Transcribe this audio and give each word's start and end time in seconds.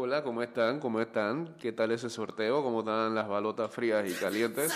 hola, 0.00 0.22
¿cómo 0.22 0.42
están? 0.42 0.80
¿Cómo 0.80 0.98
están? 0.98 1.54
¿Qué 1.60 1.72
tal 1.72 1.90
ese 1.90 2.08
sorteo? 2.08 2.62
¿Cómo 2.62 2.80
están 2.80 3.14
las 3.14 3.28
balotas 3.28 3.70
frías 3.70 4.02
y 4.08 4.14
calientes? 4.14 4.72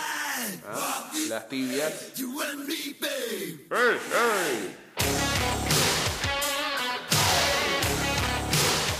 ¿Ah? 0.68 1.10
Las 1.30 1.48
tibias. 1.48 2.12
¡Hey, 2.14 3.66
hey! 3.70 4.76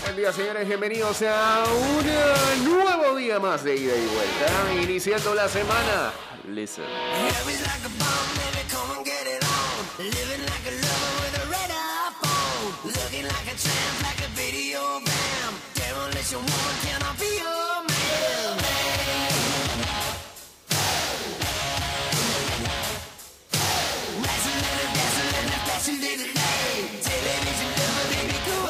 Buen 0.03 0.17
día, 0.17 0.33
señores. 0.33 0.67
Bienvenidos 0.67 1.21
a 1.23 1.65
un 1.67 2.65
nuevo 2.65 3.17
día 3.17 3.38
más 3.38 3.63
de 3.63 3.77
ida 3.77 3.93
y 3.95 4.06
vuelta. 4.06 4.83
Iniciando 4.83 5.35
la 5.35 5.47
semana. 5.47 6.11
Listen. 6.49 6.85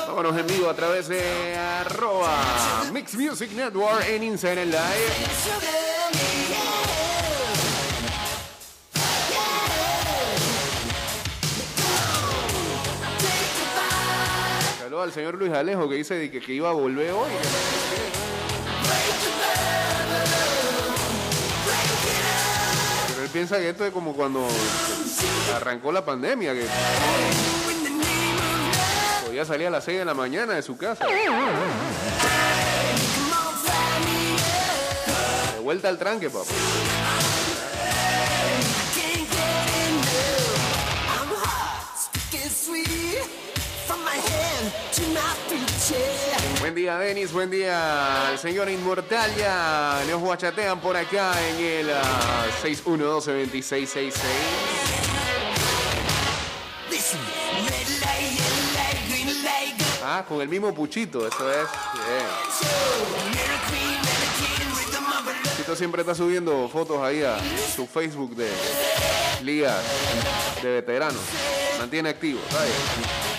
Vámonos 0.09 0.37
en 0.37 0.47
vivo 0.48 0.69
a 0.69 0.75
través 0.75 1.06
de 1.06 1.56
arroba 1.56 2.42
Mix 2.92 3.14
Music 3.14 3.52
Network 3.52 4.05
en 4.09 4.25
Instagram 4.25 4.66
Live. 4.66 5.14
Al 15.03 15.12
señor 15.12 15.34
Luis 15.34 15.53
Alejo 15.53 15.89
que 15.89 15.97
dice 15.97 16.30
que, 16.30 16.41
que 16.41 16.53
iba 16.53 16.71
a 16.71 16.73
volver 16.73 17.11
hoy. 17.11 17.30
Pero 23.09 23.23
él 23.23 23.28
piensa 23.31 23.59
que 23.59 23.70
esto 23.70 23.84
es 23.84 23.92
como 23.92 24.14
cuando 24.14 24.47
arrancó 25.56 25.91
la 25.91 26.05
pandemia, 26.05 26.55
que 26.55 26.67
podía 29.27 29.45
salir 29.45 29.67
a 29.67 29.70
las 29.70 29.84
6 29.84 29.98
de 29.98 30.05
la 30.05 30.14
mañana 30.14 30.55
de 30.55 30.62
su 30.62 30.77
casa. 30.77 31.05
De 35.55 35.61
vuelta 35.61 35.89
al 35.89 35.98
tranque, 35.98 36.31
papá. 36.31 36.45
Buen 46.60 46.74
día, 46.74 46.98
Denis. 46.98 47.33
Buen 47.33 47.50
día, 47.50 48.30
el 48.33 48.38
señor 48.38 48.69
Inmortal. 48.70 49.34
Ya 49.36 50.02
nos 50.08 50.20
guachatean 50.20 50.80
por 50.80 50.96
acá 50.96 51.34
en 51.48 51.64
el 51.64 51.91
ah, 51.91 52.46
612-2666. 52.62 54.12
Ah, 60.02 60.24
con 60.28 60.41
el 60.41 60.48
mismo 60.48 60.72
Puchito, 60.74 61.27
eso 61.27 61.50
es. 61.50 61.66
Puchito 65.50 65.77
siempre 65.77 66.02
está 66.02 66.14
subiendo 66.14 66.68
fotos 66.68 67.00
ahí 67.02 67.22
a 67.22 67.36
su 67.74 67.86
Facebook 67.86 68.36
de 68.36 68.50
ligas 69.42 69.83
de 70.62 70.68
veteranos. 70.68 71.22
Mantiene 71.78 72.11
activo, 72.11 72.41
¿sabes? 72.50 73.33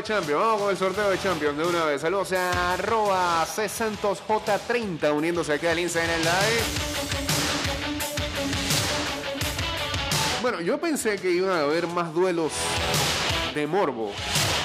De 0.00 0.06
Champions, 0.06 0.40
vamos 0.40 0.60
con 0.62 0.70
el 0.70 0.76
sorteo 0.78 1.10
de 1.10 1.18
Champions 1.18 1.58
de 1.58 1.64
una 1.64 1.84
vez. 1.84 2.00
Saludos 2.00 2.32
a 2.32 2.72
arroba 2.72 3.44
C-SantosJ30 3.44 5.14
uniéndose 5.14 5.52
acá 5.52 5.72
al 5.72 5.78
Instagram 5.78 6.20
Live. 6.20 6.64
Bueno, 10.40 10.60
yo 10.62 10.80
pensé 10.80 11.18
que 11.18 11.30
iban 11.30 11.50
a 11.50 11.60
haber 11.60 11.86
más 11.86 12.14
duelos 12.14 12.52
de 13.54 13.66
morbo. 13.66 14.12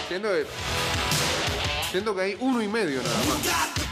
Siendo, 0.08 0.30
siendo 1.92 2.16
que 2.16 2.22
hay 2.22 2.38
uno 2.40 2.62
y 2.62 2.68
medio 2.70 3.02
nada 3.04 3.18
más. 3.28 3.85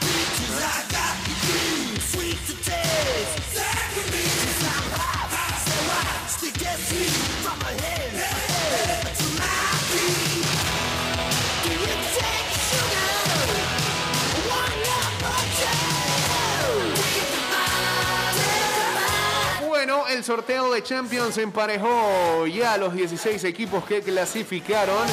El 20.24 20.28
sorteo 20.28 20.72
de 20.72 20.82
Champions 20.82 21.38
emparejó 21.38 22.48
ya 22.48 22.78
los 22.78 22.94
16 22.94 23.44
equipos 23.44 23.84
que 23.84 24.02
clasificaron 24.02 25.06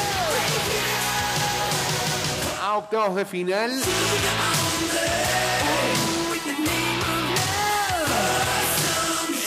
a 2.63 2.77
octavos 2.77 3.17
de 3.17 3.25
final. 3.25 3.73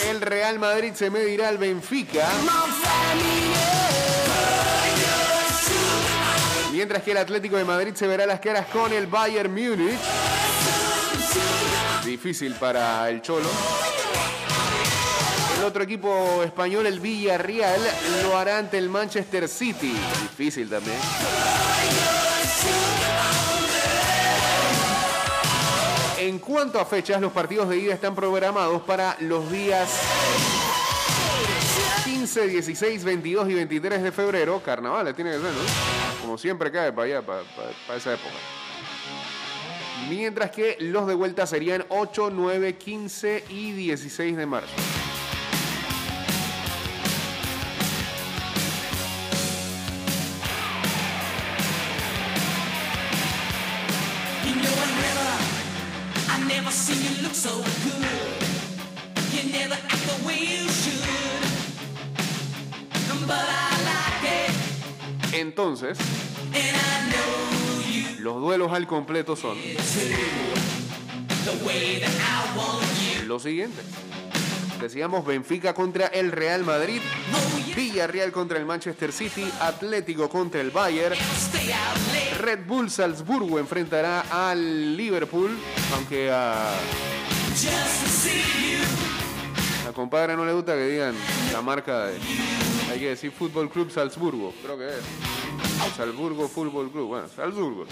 El 0.06 0.20
Real 0.20 0.58
Madrid 0.58 0.92
se 0.92 1.08
medirá 1.08 1.48
al 1.48 1.56
Benfica. 1.56 2.28
Mientras 6.72 7.02
que 7.02 7.12
el 7.12 7.16
Atlético 7.16 7.56
de 7.56 7.64
Madrid 7.64 7.94
se 7.94 8.06
verá 8.06 8.26
las 8.26 8.40
caras 8.40 8.66
con 8.66 8.92
el 8.92 9.06
Bayern 9.06 9.50
Múnich. 9.50 9.98
Difícil 12.04 12.54
para 12.56 13.08
el 13.08 13.22
Cholo. 13.22 13.48
El 15.64 15.68
otro 15.70 15.82
equipo 15.82 16.42
español, 16.44 16.84
el 16.86 17.00
Villarreal, 17.00 17.80
lo 18.22 18.36
hará 18.36 18.58
ante 18.58 18.76
el 18.76 18.90
Manchester 18.90 19.48
City. 19.48 19.94
Difícil 20.20 20.68
también. 20.68 20.98
En 26.18 26.38
cuanto 26.38 26.78
a 26.80 26.84
fechas, 26.84 27.20
los 27.20 27.32
partidos 27.32 27.68
de 27.68 27.78
ida 27.78 27.94
están 27.94 28.14
programados 28.14 28.82
para 28.82 29.16
los 29.20 29.50
días 29.50 29.90
15, 32.04 32.46
16, 32.48 33.04
22 33.04 33.50
y 33.50 33.54
23 33.54 34.02
de 34.02 34.12
febrero. 34.12 34.62
Carnavales 34.64 35.14
tiene 35.14 35.30
que 35.32 35.36
ser, 35.38 35.46
¿no? 35.46 36.20
Como 36.22 36.38
siempre 36.38 36.70
cae 36.70 36.92
para 36.92 37.06
allá, 37.06 37.22
para, 37.22 37.42
para- 37.42 37.70
para 37.86 37.98
esa 37.98 38.14
época. 38.14 38.34
Mientras 40.08 40.50
que 40.50 40.76
los 40.80 41.06
de 41.06 41.14
vuelta 41.14 41.46
serían 41.46 41.84
8, 41.88 42.30
9, 42.32 42.76
15 42.76 43.44
y 43.50 43.72
16 43.72 44.36
de 44.36 44.46
marzo. 44.46 44.72
Entonces, 65.32 65.98
Los 68.20 68.40
duelos 68.40 68.72
al 68.72 68.86
completo 68.86 69.34
son 69.34 69.58
los 73.26 73.42
siguientes. 73.42 73.84
Decíamos 74.80 75.26
Benfica 75.26 75.74
contra 75.74 76.06
el 76.06 76.30
Real 76.30 76.62
Madrid, 76.64 77.00
Oh. 77.32 77.74
Villarreal 77.74 78.30
contra 78.30 78.58
el 78.58 78.64
Manchester 78.64 79.12
City, 79.12 79.44
Atlético 79.60 80.28
contra 80.28 80.60
el 80.60 80.70
Bayern. 80.70 81.16
Red 82.40 82.66
Bull 82.66 82.90
Salzburgo 82.90 83.58
enfrentará 83.58 84.20
al 84.30 84.96
Liverpool, 84.96 85.58
aunque 85.94 86.30
a 86.30 86.70
la 89.84 89.92
compadre 89.92 90.36
no 90.36 90.44
le 90.44 90.52
gusta 90.52 90.74
que 90.74 90.86
digan 90.86 91.14
la 91.52 91.62
marca 91.62 92.06
de... 92.06 92.18
Hay 92.90 92.98
que 92.98 93.10
decir 93.10 93.30
Fútbol 93.30 93.70
Club 93.70 93.90
Salzburgo, 93.90 94.52
creo 94.62 94.76
que 94.76 94.88
es. 94.88 95.96
Salzburgo 95.96 96.48
Fútbol 96.48 96.90
Club, 96.90 97.08
bueno, 97.08 97.28
Salzburgo. 97.34 97.86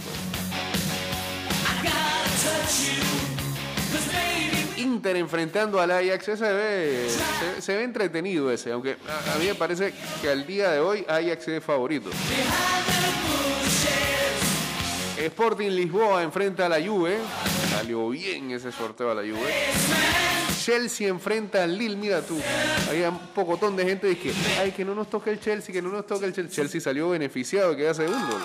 Baby, 4.13 4.83
Inter 4.83 5.17
enfrentando 5.17 5.81
al 5.81 5.91
Ajax, 5.91 6.29
ese 6.29 6.37
se 6.37 6.53
ve, 6.53 7.09
se, 7.61 7.77
ve 7.77 7.85
entretenido 7.85 8.51
ese, 8.51 8.73
aunque 8.73 8.97
a, 9.09 9.35
a 9.35 9.39
mí 9.39 9.47
me 9.47 9.55
parece 9.55 9.93
que 10.21 10.29
al 10.29 10.47
día 10.47 10.71
de 10.71 10.81
hoy 10.81 11.05
Ajax 11.09 11.49
es 11.49 11.65
favorito. 11.65 12.11
Sporting 15.27 15.71
Lisboa 15.71 16.23
enfrenta 16.23 16.67
a 16.67 16.69
la 16.69 16.85
Juve, 16.85 17.17
salió 17.71 18.09
bien 18.09 18.51
ese 18.51 18.73
sorteo 18.73 19.11
a 19.11 19.15
la 19.15 19.23
Juve. 19.23 19.53
Chelsea 20.61 21.09
enfrenta 21.09 21.63
al 21.63 21.77
Lille, 21.77 21.97
mira 21.97 22.23
tú, 22.23 22.41
había 22.89 23.11
un 23.11 23.19
pocotón 23.35 23.77
de 23.77 23.85
gente 23.85 24.17
que 24.17 24.33
ay, 24.61 24.73
que 24.73 24.85
no 24.85 24.95
nos 24.95 25.09
toque 25.09 25.31
el 25.31 25.41
Chelsea, 25.41 25.73
que 25.73 25.83
no 25.83 25.91
nos 25.91 26.07
toque 26.07 26.27
el 26.27 26.33
Chelsea. 26.33 26.55
Chelsea 26.55 26.81
salió 26.81 27.11
beneficiado, 27.11 27.77
queda 27.77 27.95
segundo. 27.95 28.39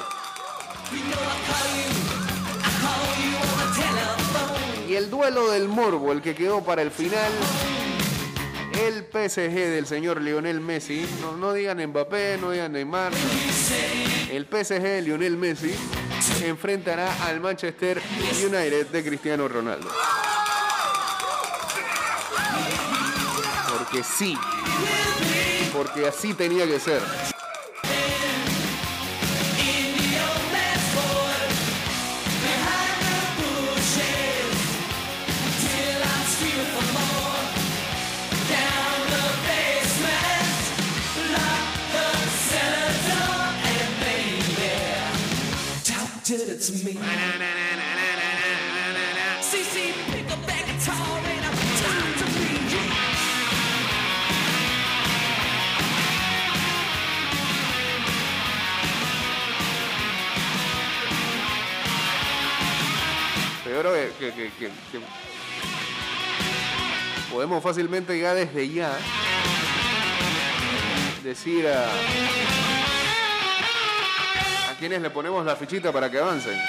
Y 4.88 4.96
el 4.96 5.10
duelo 5.10 5.52
del 5.52 5.68
Morbo, 5.68 6.12
el 6.12 6.22
que 6.22 6.34
quedó 6.34 6.64
para 6.64 6.82
el 6.82 6.92
final, 6.92 7.32
el 8.86 9.06
PSG 9.06 9.54
del 9.54 9.88
señor 9.88 10.22
Lionel 10.22 10.60
Messi. 10.60 11.06
No, 11.22 11.36
no 11.36 11.54
digan 11.54 11.86
Mbappé, 11.86 12.38
no 12.40 12.52
digan 12.52 12.72
Neymar. 12.72 13.12
El 14.32 14.46
PSG 14.46 14.82
de 14.82 15.02
Lionel 15.02 15.38
Messi 15.38 15.74
enfrentará 16.44 17.26
al 17.26 17.40
Manchester 17.40 18.02
United 18.44 18.88
de 18.88 19.04
Cristiano 19.04 19.48
Ronaldo. 19.48 19.90
Porque 23.78 24.04
sí. 24.04 24.38
Porque 25.74 26.08
así 26.08 26.34
tenía 26.34 26.66
que 26.66 26.80
ser. 26.80 27.02
Fácilmente 67.62 68.20
ya 68.20 68.34
desde 68.34 68.70
ya 68.70 68.92
decir 71.24 71.68
a, 71.68 71.86
a 74.72 74.76
quienes 74.80 75.02
le 75.02 75.10
ponemos 75.10 75.46
la 75.46 75.56
fichita 75.56 75.92
para 75.92 76.10
que 76.12 76.20
avancen. 76.20 76.60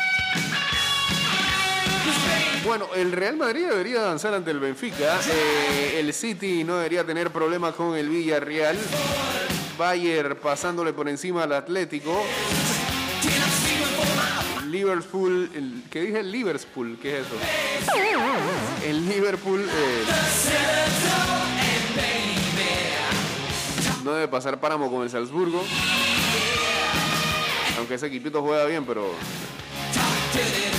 Bueno, 2.65 2.89
el 2.95 3.13
Real 3.13 3.37
Madrid 3.37 3.67
debería 3.69 4.01
avanzar 4.03 4.35
ante 4.35 4.51
el 4.51 4.59
Benfica. 4.61 5.19
eh, 5.31 6.01
el 6.01 6.13
City 6.13 6.65
no 6.65 6.77
debería 6.77 7.05
tener 7.05 7.31
problemas 7.31 7.75
con 7.75 7.97
el 7.97 8.09
Villarreal. 8.09 8.77
Bayern 9.79 10.37
pasándole 10.37 10.93
por 10.93 11.09
encima 11.09 11.45
al 11.45 11.53
Atlético. 11.53 12.25
Liverpool, 14.71 15.83
¿qué 15.91 16.03
dije? 16.03 16.23
Liverpool, 16.23 16.99
¿qué 17.01 17.21
es 17.21 17.27
eso? 17.27 17.35
El 18.85 19.09
Liverpool 19.09 19.69
eh, 19.69 20.05
no 24.05 24.13
debe 24.13 24.29
pasar 24.29 24.61
páramo 24.61 24.91
con 24.91 25.03
el 25.03 25.11
Salzburgo. 25.11 25.63
Aunque 27.79 27.95
ese 27.95 28.07
equipito 28.07 28.43
juega 28.43 28.65
bien, 28.65 28.85
pero 28.85 29.15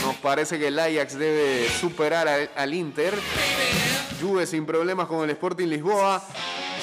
nos 0.04 0.16
parece 0.18 0.60
que 0.60 0.68
el 0.68 0.80
Ajax 0.80 1.18
debe 1.18 1.70
superar 1.70 2.28
al, 2.28 2.50
al 2.56 2.74
Inter. 2.74 3.14
Juve 4.22 4.46
sin 4.46 4.66
problemas 4.66 5.08
con 5.08 5.24
el 5.24 5.30
Sporting 5.32 5.68
Lisboa. 5.68 6.24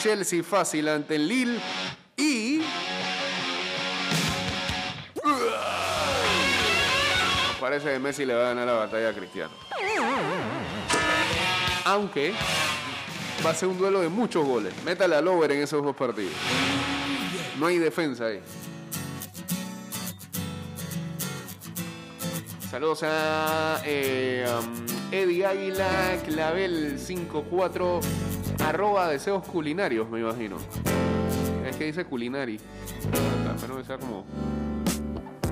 Chelsea 0.03 0.43
fácil 0.43 0.89
ante 0.89 1.17
el 1.17 1.29
Lille. 1.29 1.61
Parece 7.67 7.93
que 7.93 7.99
Messi 7.99 8.25
le 8.25 8.33
va 8.33 8.43
a 8.43 8.49
ganar 8.55 8.65
la 8.65 8.75
batalla 8.75 9.09
a 9.09 9.13
Cristiano. 9.13 9.51
Aunque 11.85 12.33
va 13.45 13.51
a 13.51 13.55
ser 13.55 13.69
un 13.69 13.77
duelo 13.77 14.03
de 14.03 14.09
muchos 14.09 14.47
goles. 14.47 14.73
Métale 14.85 15.17
al 15.17 15.27
over 15.27 15.51
en 15.51 15.63
esos 15.63 15.83
dos 15.83 15.97
partidos. 15.97 16.33
No 17.59 17.67
hay 17.67 17.79
defensa 17.79 18.27
ahí. 18.27 18.41
Saludos 22.71 23.03
a 23.03 23.83
eh, 23.85 24.47
um, 24.49 24.87
Eddie 25.11 25.45
Águila, 25.45 26.19
Clavel 26.25 27.01
54, 27.01 28.01
arroba 28.65 29.09
deseos 29.09 29.45
culinarios, 29.45 30.09
me 30.09 30.21
imagino. 30.21 30.57
Es 31.69 31.75
que 31.75 31.87
dice 31.87 32.05
culinari. 32.05 32.61
Pero 33.61 33.77
que 33.77 33.85
sea 33.85 33.99
como 33.99 34.25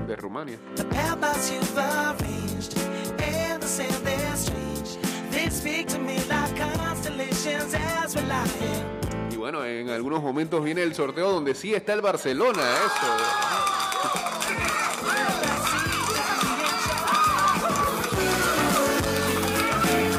de 0.07 0.17
Rumania. 0.17 0.59
The 0.77 0.85
paths 0.85 1.51
you've 1.51 1.77
arranged 1.77 2.77
and 3.23 3.63
the 3.63 3.67
sand 3.67 3.95
they're 4.05 4.37
strange. 4.37 4.99
They 5.31 5.49
speak 5.51 5.89
to 5.89 5.99
me 5.99 6.19
like 6.29 6.57
constellations 6.57 7.75
as 7.75 8.15
we 8.15 8.23
lie 8.23 8.47
here. 8.61 8.85
Y 9.31 9.37
bueno, 9.37 9.65
en 9.65 9.91
algunos 9.91 10.23
momentos 10.23 10.63
viene 10.63 10.83
el 10.83 10.95
sorteo 10.95 11.31
donde 11.33 11.55
sí 11.55 11.75
está 11.75 11.93
el 11.95 12.01
Barcelona, 12.01 12.63
eso. 12.87 13.65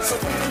So 0.06 0.16
when 0.18 0.45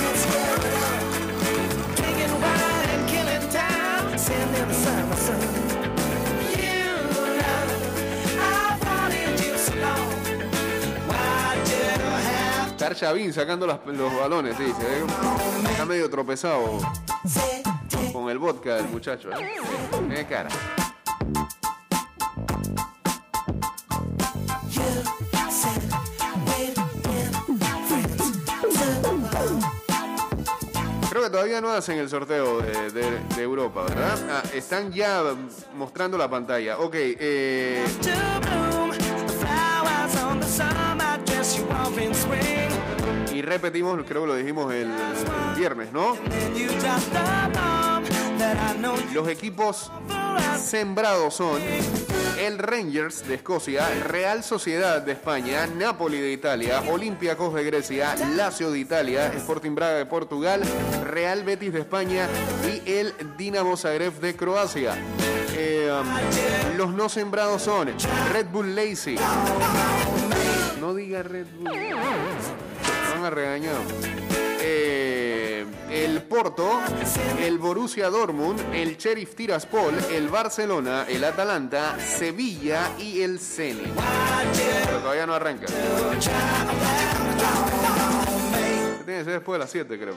Estar 12.84 12.96
Chavín 12.98 13.32
sacando 13.32 13.66
los 13.66 14.14
balones, 14.20 14.54
sí, 14.58 14.64
se 14.78 14.84
ve 14.84 15.06
está 15.70 15.86
medio 15.86 16.10
tropezado 16.10 16.80
con 18.12 18.28
el 18.28 18.36
vodka 18.36 18.74
del 18.74 18.88
muchacho, 18.90 19.30
¿eh? 19.32 19.54
Tiene 19.90 20.26
cara. 20.26 20.50
Creo 31.10 31.22
que 31.22 31.30
todavía 31.30 31.60
no 31.60 31.70
hacen 31.70 31.98
el 31.98 32.08
sorteo 32.08 32.60
de, 32.60 32.90
de- 32.90 33.20
de 33.36 33.42
Europa, 33.42 33.84
¿verdad? 33.84 34.18
Ah, 34.30 34.42
están 34.52 34.90
ya 34.92 35.22
mostrando 35.76 36.18
la 36.18 36.28
pantalla. 36.28 36.78
Ok, 36.78 36.94
eh, 36.96 37.84
y 43.34 43.42
repetimos, 43.42 43.98
creo 44.06 44.22
que 44.22 44.28
lo 44.28 44.36
dijimos 44.36 44.72
el, 44.72 44.88
viernes, 45.56 45.92
¿no? 45.92 46.16
Los 49.12 49.28
equipos 49.28 49.90
sembrados 50.62 51.34
son 51.34 51.60
el 52.38 52.58
Rangers 52.58 53.26
de 53.26 53.34
Escocia, 53.34 53.88
Real 54.04 54.42
Sociedad 54.42 55.02
de 55.02 55.12
España, 55.12 55.66
Napoli 55.66 56.20
de 56.20 56.32
Italia, 56.32 56.82
Olympiacos 56.90 57.54
de 57.54 57.64
Grecia, 57.64 58.14
Lazio 58.36 58.70
de 58.70 58.78
Italia, 58.78 59.32
Sporting 59.34 59.74
Braga 59.74 59.98
de 59.98 60.06
Portugal, 60.06 60.62
Real 61.04 61.44
Betis 61.44 61.72
de 61.72 61.80
España 61.80 62.28
y 62.66 62.90
el 62.90 63.14
Dinamo 63.36 63.76
Zagreb 63.76 64.14
de 64.20 64.36
Croacia. 64.36 64.94
Eh, 65.56 65.90
um, 65.90 66.76
los 66.76 66.92
no 66.92 67.08
sembrados 67.08 67.62
son 67.62 67.88
Red 68.32 68.46
Bull 68.46 68.74
Leipzig, 68.74 69.18
No 70.84 70.92
diga 70.92 71.22
Red 71.22 71.46
Bull. 71.58 71.70
Van 73.14 73.24
a 73.24 73.30
regañar. 73.30 73.80
Eh, 74.60 75.64
el 75.90 76.22
Porto, 76.24 76.78
el 77.40 77.56
Borussia 77.56 78.10
Dortmund, 78.10 78.60
el 78.74 78.98
Sheriff 78.98 79.34
Tiraspol, 79.34 79.94
el 80.12 80.28
Barcelona, 80.28 81.06
el 81.08 81.24
Atalanta, 81.24 81.98
Sevilla 81.98 82.90
y 82.98 83.22
el 83.22 83.38
Zenit. 83.40 83.94
Pero 84.84 84.98
todavía 84.98 85.24
no 85.26 85.32
arranca. 85.32 85.64
Tiene 89.06 89.20
que 89.20 89.24
ser 89.24 89.32
después 89.32 89.54
de 89.54 89.58
las 89.60 89.70
7, 89.70 89.98
creo. 89.98 90.14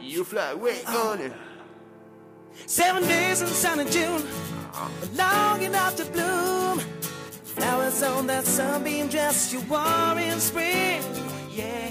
You 0.00 0.24
fly 0.24 0.52
away 0.54 0.82
on 0.86 1.20
it. 1.20 1.32
Seven 2.66 3.06
days 3.06 3.42
in 3.42 3.48
June, 3.90 4.22
long 5.16 5.62
enough 5.62 5.96
to 5.96 6.04
bloom. 6.06 6.80
Flowers 7.44 8.02
on 8.02 8.26
that 8.26 8.44
sunbeam 8.44 9.08
dress 9.08 9.52
you 9.52 9.60
wore 9.68 10.18
in 10.18 10.40
spring. 10.40 11.02
Yeah. 11.50 11.84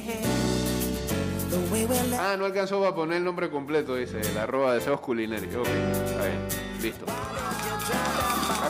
Ah, 2.20 2.36
no 2.38 2.46
alcanzó 2.46 2.80
para 2.80 2.96
poner 2.96 3.18
el 3.18 3.24
nombre 3.24 3.50
completo, 3.50 3.96
dice, 3.96 4.20
el 4.20 4.38
arroba 4.38 4.74
deseos 4.74 5.00
culinarios. 5.00 5.56
Ok, 5.56 5.68
está 5.68 6.26
bien, 6.26 6.40
listo. 6.82 7.06
Ah, 7.08 8.70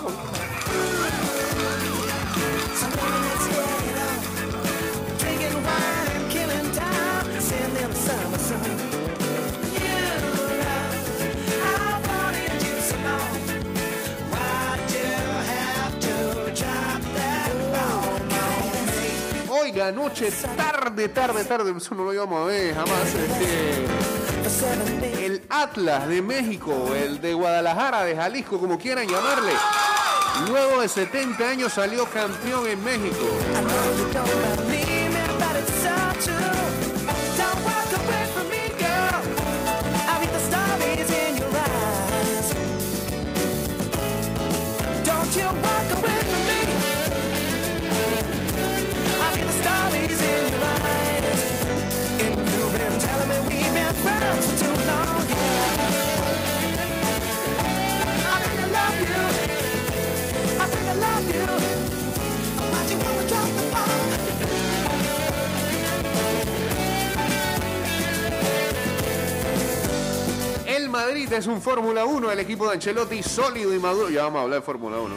Oiga, 19.83 19.89
anoche, 19.89 20.31
tarde, 20.55 21.09
tarde, 21.09 21.43
tarde, 21.43 21.73
eso 21.75 21.93
no 21.93 22.05
lo 22.05 22.13
íbamos 22.13 22.41
a 22.41 22.45
ver 22.45 22.73
jamás. 22.73 23.13
este, 23.15 23.83
el 25.25 25.41
Atlas 25.49 26.07
de 26.07 26.21
México, 26.21 26.93
el 26.95 27.19
de 27.19 27.33
Guadalajara, 27.33 28.05
de 28.05 28.15
Jalisco, 28.15 28.59
como 28.59 28.77
quieran 28.77 29.07
llamarle. 29.07 29.51
Luego 30.47 30.79
de 30.81 30.87
70 30.87 31.49
años 31.49 31.73
salió 31.73 32.05
campeón 32.05 32.65
en 32.67 32.81
México. 32.81 33.27
Madrid 71.33 71.49
es 71.49 71.55
un 71.55 71.63
Fórmula 71.63 72.05
1, 72.05 72.31
el 72.31 72.39
equipo 72.39 72.67
de 72.67 72.73
Ancelotti 72.73 73.23
sólido 73.23 73.73
y 73.73 73.79
maduro. 73.79 74.07
Ya 74.11 74.21
vamos 74.21 74.39
a 74.39 74.43
hablar 74.43 74.59
de 74.59 74.65
Fórmula 74.65 74.99
1. 74.99 75.15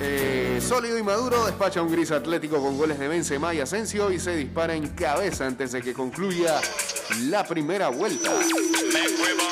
Eh, 0.00 0.60
sólido 0.66 0.96
y 0.96 1.02
maduro 1.02 1.44
despacha 1.44 1.82
un 1.82 1.92
gris 1.92 2.10
atlético 2.10 2.62
con 2.62 2.78
goles 2.78 2.98
de 2.98 3.06
Benzema 3.06 3.52
y 3.52 3.60
Asensio 3.60 4.10
y 4.10 4.18
se 4.18 4.34
dispara 4.34 4.74
en 4.74 4.88
cabeza 4.88 5.46
antes 5.46 5.72
de 5.72 5.82
que 5.82 5.92
concluya 5.92 6.58
la 7.24 7.44
primera 7.44 7.88
vuelta. 7.88 8.30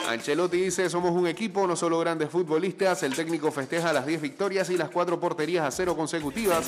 Ancelotti 0.09 0.57
dice, 0.57 0.89
somos 0.89 1.11
un 1.11 1.27
equipo, 1.27 1.67
no 1.67 1.77
solo 1.77 1.99
grandes 1.99 2.31
futbolistas. 2.31 3.03
El 3.03 3.15
técnico 3.15 3.53
festeja 3.53 3.93
las 3.93 4.07
10 4.07 4.23
victorias 4.23 4.71
y 4.71 4.79
las 4.79 4.89
4 4.89 5.21
porterías 5.21 5.67
a 5.67 5.71
cero 5.71 5.95
consecutivas, 5.95 6.65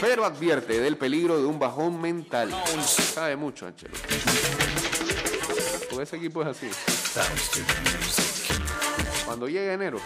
pero 0.00 0.24
advierte 0.24 0.78
del 0.78 0.96
peligro 0.96 1.38
de 1.38 1.44
un 1.44 1.58
bajón 1.58 2.00
mental. 2.00 2.54
Sabe 2.84 3.34
mucho 3.34 3.66
Ancelotti. 3.66 4.83
Ese 6.04 6.16
equipo 6.16 6.42
es 6.42 6.48
así. 6.48 6.68
Cuando 9.24 9.48
llega 9.48 9.72
enero. 9.72 9.98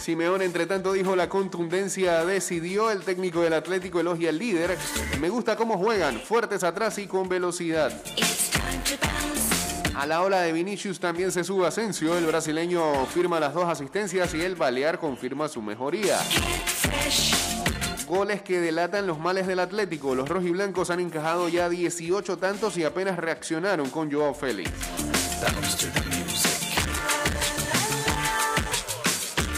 Simeone, 0.00 0.44
entre 0.44 0.66
tanto, 0.66 0.92
dijo 0.92 1.14
la 1.14 1.28
contundencia 1.28 2.24
decidió. 2.24 2.90
El 2.90 3.02
técnico 3.02 3.42
del 3.42 3.52
Atlético 3.52 4.00
elogia 4.00 4.30
al 4.30 4.38
líder. 4.38 4.76
Me 5.20 5.28
gusta 5.28 5.54
cómo 5.54 5.78
juegan, 5.78 6.20
fuertes 6.20 6.64
atrás 6.64 6.98
y 6.98 7.06
con 7.06 7.28
velocidad. 7.28 7.92
A 9.94 10.04
la 10.04 10.22
ola 10.22 10.40
de 10.40 10.52
Vinicius 10.52 10.98
también 10.98 11.30
se 11.30 11.44
sube 11.44 11.64
Asensio. 11.64 12.18
El 12.18 12.26
brasileño 12.26 13.06
firma 13.06 13.38
las 13.38 13.54
dos 13.54 13.66
asistencias 13.66 14.34
y 14.34 14.42
el 14.42 14.56
Balear 14.56 14.98
confirma 14.98 15.46
su 15.48 15.62
mejoría. 15.62 16.18
Goles 18.06 18.40
que 18.40 18.60
delatan 18.60 19.06
los 19.06 19.18
males 19.18 19.46
del 19.48 19.58
Atlético. 19.58 20.14
Los 20.14 20.28
rojiblancos 20.28 20.90
han 20.90 21.00
encajado 21.00 21.48
ya 21.48 21.68
18 21.68 22.38
tantos 22.38 22.76
y 22.76 22.84
apenas 22.84 23.16
reaccionaron 23.16 23.90
con 23.90 24.10
Joao 24.12 24.32
Félix. 24.32 24.70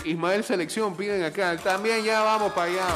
Ismael 0.05 0.43
Selección 0.43 0.97
piden 0.97 1.23
acá. 1.25 1.59
También 1.59 2.03
ya 2.03 2.23
vamos 2.23 2.53
para 2.53 2.73
allá. 2.73 2.87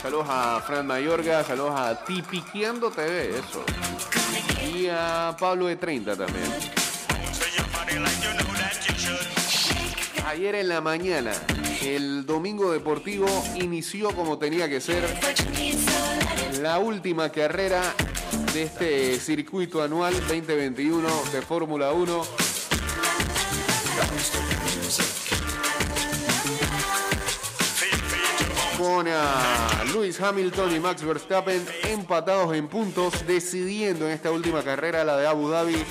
Saludos 0.00 0.26
a 0.30 0.62
Fran 0.66 0.86
Mayorga, 0.86 1.44
saludos 1.44 1.74
a 1.76 2.04
Tipiqueando 2.04 2.90
TV, 2.90 3.38
eso. 3.38 3.64
Y 4.74 4.86
a 4.86 5.36
Pablo 5.38 5.66
de 5.66 5.76
30 5.76 6.16
también. 6.16 6.75
Ayer 10.36 10.54
en 10.56 10.68
la 10.68 10.82
mañana, 10.82 11.32
el 11.80 12.26
domingo 12.26 12.70
deportivo 12.70 13.26
inició 13.54 14.14
como 14.14 14.36
tenía 14.36 14.68
que 14.68 14.82
ser 14.82 15.02
la 16.60 16.78
última 16.78 17.30
carrera 17.32 17.80
de 18.52 18.64
este 18.64 19.18
circuito 19.18 19.82
anual 19.82 20.12
2021 20.12 21.08
de 21.32 21.40
Fórmula 21.40 21.90
1. 21.92 22.22
Con 28.76 29.08
a 29.08 29.84
Lewis 29.90 30.20
Hamilton 30.20 30.76
y 30.76 30.80
Max 30.80 31.02
Verstappen 31.02 31.64
empatados 31.84 32.54
en 32.54 32.68
puntos, 32.68 33.26
decidiendo 33.26 34.04
en 34.04 34.12
esta 34.12 34.30
última 34.30 34.62
carrera, 34.62 35.02
la 35.02 35.16
de 35.16 35.26
Abu 35.26 35.48
Dhabi, 35.48 35.82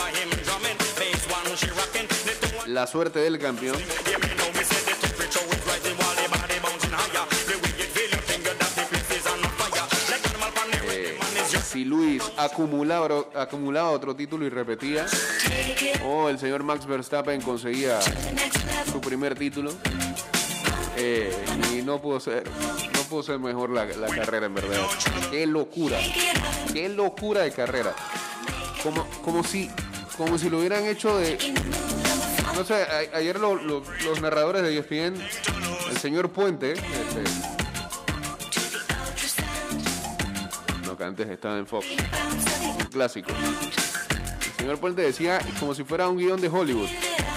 la 2.67 2.85
suerte 2.85 3.17
del 3.17 3.39
campeón. 3.39 3.77
Si 11.75 11.83
Luis 11.83 12.23
acumulaba, 12.37 13.91
otro 13.91 14.15
título 14.15 14.45
y 14.45 14.49
repetía, 14.49 15.05
o 16.05 16.29
el 16.29 16.39
señor 16.39 16.63
Max 16.63 16.85
Verstappen 16.85 17.41
conseguía 17.41 17.99
su 18.89 19.01
primer 19.01 19.35
título, 19.35 19.73
eh, 20.95 21.35
y 21.77 21.81
no 21.81 22.01
pudo 22.01 22.21
ser, 22.21 22.45
no 22.93 23.01
pudo 23.09 23.23
ser 23.23 23.39
mejor 23.39 23.71
la, 23.71 23.87
carrera 24.07 24.45
en 24.45 24.53
verdad. 24.53 24.77
Qué 25.29 25.45
locura, 25.45 25.99
qué 26.71 26.87
locura 26.87 27.41
de 27.41 27.51
carrera. 27.51 27.93
Como, 28.81 29.05
como 29.21 29.43
si, 29.43 29.69
como 30.15 30.37
si 30.37 30.49
lo 30.49 30.59
hubieran 30.59 30.85
hecho 30.85 31.17
de, 31.17 31.37
no 32.55 32.63
sé, 32.63 32.85
ayer 33.13 33.37
lo- 33.37 33.55
lo- 33.55 33.83
los 34.05 34.21
narradores 34.21 34.63
de 34.63 34.77
ESPN, 34.77 35.21
el 35.91 35.97
señor 35.97 36.29
Puente, 36.29 36.71
este, 36.71 37.54
antes 41.05 41.29
estaba 41.29 41.57
en 41.57 41.67
Fox, 41.67 41.85
clásico. 42.91 43.29
El 43.31 44.53
señor 44.57 44.79
Puente 44.79 45.01
decía 45.01 45.39
como 45.59 45.75
si 45.75 45.83
fuera 45.83 46.09
un 46.09 46.17
guion 46.17 46.41
de 46.41 46.49
Hollywood. 46.49 46.89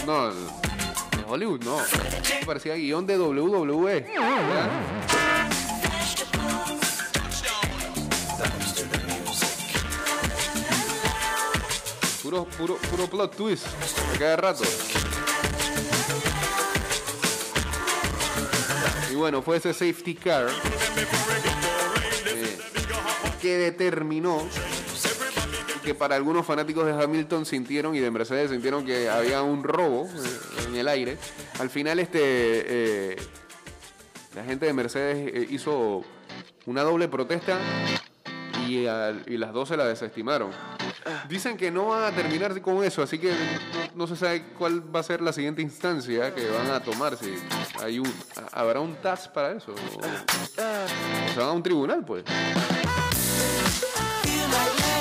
No, 0.07 0.33
de 0.33 1.25
Hollywood 1.27 1.63
no. 1.63 1.77
Parecía 2.47 2.75
guion 2.75 3.07
de 3.07 3.19
WWE. 3.19 4.07
Puro, 12.23 12.45
puro, 12.45 12.77
puro 12.77 13.07
plot 13.07 13.37
twist 13.37 13.67
a 14.15 14.19
cada 14.19 14.37
rato. 14.37 14.65
Y 19.11 19.15
bueno, 19.15 19.43
fue 19.43 19.57
ese 19.57 19.73
safety 19.73 20.15
car 20.15 20.49
que 23.41 23.57
determinó 23.57 24.47
que 25.85 25.95
para 25.95 26.17
algunos 26.17 26.45
fanáticos 26.45 26.85
de 26.85 26.93
Hamilton 26.93 27.47
sintieron 27.47 27.95
y 27.95 28.01
de 28.01 28.11
Mercedes 28.11 28.51
sintieron 28.51 28.85
que 28.85 29.09
había 29.09 29.43
un 29.43 29.65
robo 29.65 30.09
en 30.67 30.77
el 30.77 30.89
aire. 30.89 31.17
Al 31.61 31.71
final 31.71 31.99
este 31.99 32.21
eh, 32.23 33.17
la 34.35 34.45
gente 34.45 34.67
de 34.67 34.73
Mercedes 34.73 35.33
eh, 35.33 35.47
hizo 35.51 36.05
una 36.67 36.83
doble 36.83 37.09
protesta 37.09 37.59
y, 38.67 38.87
y 39.27 39.39
las 39.39 39.53
dos 39.53 39.69
se 39.69 39.77
la 39.77 39.87
desestimaron. 39.87 40.51
Dicen 41.29 41.57
que 41.57 41.71
no 41.71 41.89
van 41.89 42.05
a 42.05 42.15
terminar 42.15 42.61
con 42.61 42.85
eso, 42.85 43.03
así 43.03 43.19
que 43.19 43.33
no 43.95 44.07
se 44.07 44.17
sabe 44.17 44.45
cuál 44.59 44.95
va 44.95 45.01
a 45.01 45.03
ser 45.03 45.23
la 45.23 45.33
siguiente 45.33 45.63
instancia 45.63 46.35
que 46.35 46.47
van 46.51 46.71
a 46.71 46.81
tomar. 46.81 47.17
Si 47.17 47.35
hay 47.83 47.99
un, 47.99 48.13
habrá 48.53 48.81
un 48.81 48.95
TAS 48.97 49.29
para 49.29 49.53
eso. 49.53 49.73
O, 49.73 49.75
o 49.75 51.33
se 51.33 51.41
van 51.41 51.49
a 51.49 51.53
un 51.53 51.63
tribunal, 51.63 52.05
pues. 52.05 52.25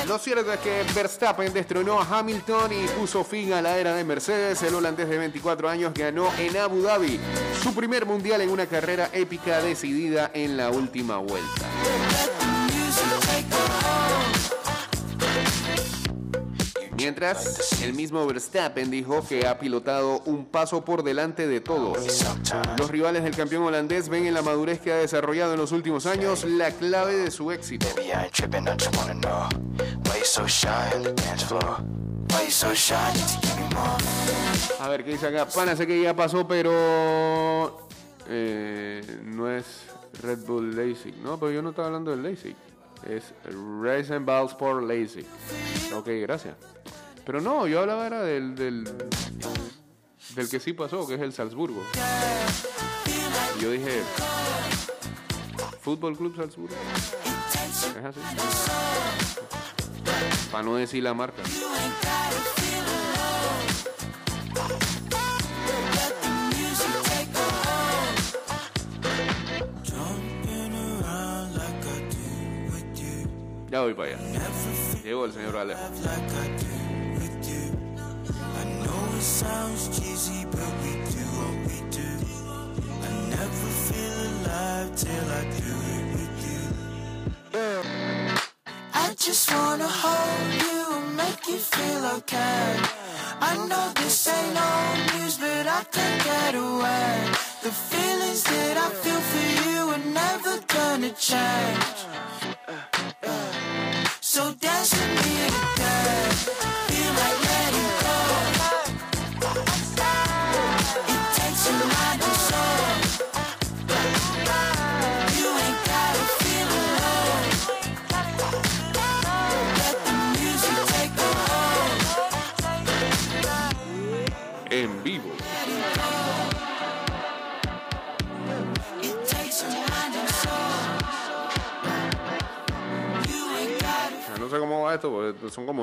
Lo 0.07 0.17
cierto 0.17 0.53
es 0.53 0.59
que 0.61 0.85
Verstappen 0.95 1.51
destronó 1.51 1.99
a 1.99 2.19
Hamilton 2.19 2.71
y 2.71 2.87
puso 2.97 3.25
fin 3.25 3.51
a 3.51 3.61
la 3.61 3.77
era 3.77 3.93
de 3.93 4.05
Mercedes. 4.05 4.63
El 4.63 4.75
holandés 4.75 5.09
de 5.09 5.17
24 5.17 5.67
años 5.67 5.93
ganó 5.93 6.29
en 6.37 6.55
Abu 6.55 6.81
Dhabi 6.81 7.19
su 7.61 7.75
primer 7.75 8.05
mundial 8.05 8.39
en 8.39 8.49
una 8.49 8.67
carrera 8.67 9.09
épica 9.11 9.59
decidida 9.61 10.31
en 10.33 10.55
la 10.55 10.69
última 10.69 11.17
vuelta. 11.17 11.65
Mientras, 17.07 17.81
el 17.83 17.93
mismo 17.93 18.27
Verstappen 18.27 18.91
dijo 18.91 19.25
que 19.25 19.47
ha 19.47 19.57
pilotado 19.57 20.19
un 20.25 20.43
paso 20.43 20.83
por 20.83 21.03
delante 21.03 21.47
de 21.47 21.61
todos. 21.61 21.99
Los 22.77 22.91
rivales 22.91 23.23
del 23.23 23.33
campeón 23.33 23.63
holandés 23.63 24.09
ven 24.09 24.25
en 24.25 24.33
la 24.33 24.41
madurez 24.41 24.81
que 24.81 24.91
ha 24.91 24.97
desarrollado 24.97 25.53
en 25.53 25.59
los 25.59 25.71
últimos 25.71 26.05
años 26.05 26.43
la 26.43 26.69
clave 26.69 27.15
de 27.15 27.31
su 27.31 27.49
éxito. 27.53 27.87
A 34.81 34.89
ver, 34.89 35.05
¿qué 35.05 35.11
dice 35.11 35.27
acá? 35.27 35.45
Pana, 35.45 35.77
sé 35.77 35.87
que 35.87 36.01
ya 36.01 36.13
pasó, 36.13 36.45
pero 36.45 37.87
eh, 38.27 39.01
no 39.23 39.49
es 39.49 39.83
Red 40.21 40.39
Bull 40.39 40.75
LASIK. 40.75 41.15
No, 41.23 41.39
pero 41.39 41.53
yo 41.53 41.61
no 41.61 41.69
estaba 41.69 41.87
hablando 41.87 42.11
del 42.11 42.21
LASIK. 42.21 42.66
Es 43.09 43.33
Racing 43.81 44.25
Ball 44.25 44.47
Sport 44.47 44.83
LASIK. 44.83 45.25
Ok, 45.93 46.07
gracias. 46.21 46.55
Pero 47.25 47.39
no, 47.41 47.67
yo 47.67 47.79
hablaba 47.79 48.05
era 48.05 48.21
del, 48.21 48.55
del, 48.55 48.83
del 50.35 50.49
que 50.49 50.59
sí 50.59 50.73
pasó, 50.73 51.07
que 51.07 51.15
es 51.15 51.21
el 51.21 51.31
Salzburgo. 51.31 51.81
Yo 53.61 53.71
dije, 53.71 54.01
Fútbol 55.81 56.17
Club 56.17 56.35
Salzburgo. 56.35 56.75
Es 57.97 58.05
así. 58.05 58.19
Para 60.51 60.63
no 60.63 60.75
decir 60.75 61.01
la 61.03 61.13
marca. 61.13 61.41
Ya 73.77 73.83
voy 73.83 73.93
para 73.93 74.09
allá. 74.09 74.19
Llegó 75.03 75.25
el 75.25 75.33
señor 75.33 75.55
Alejo. 75.55 75.79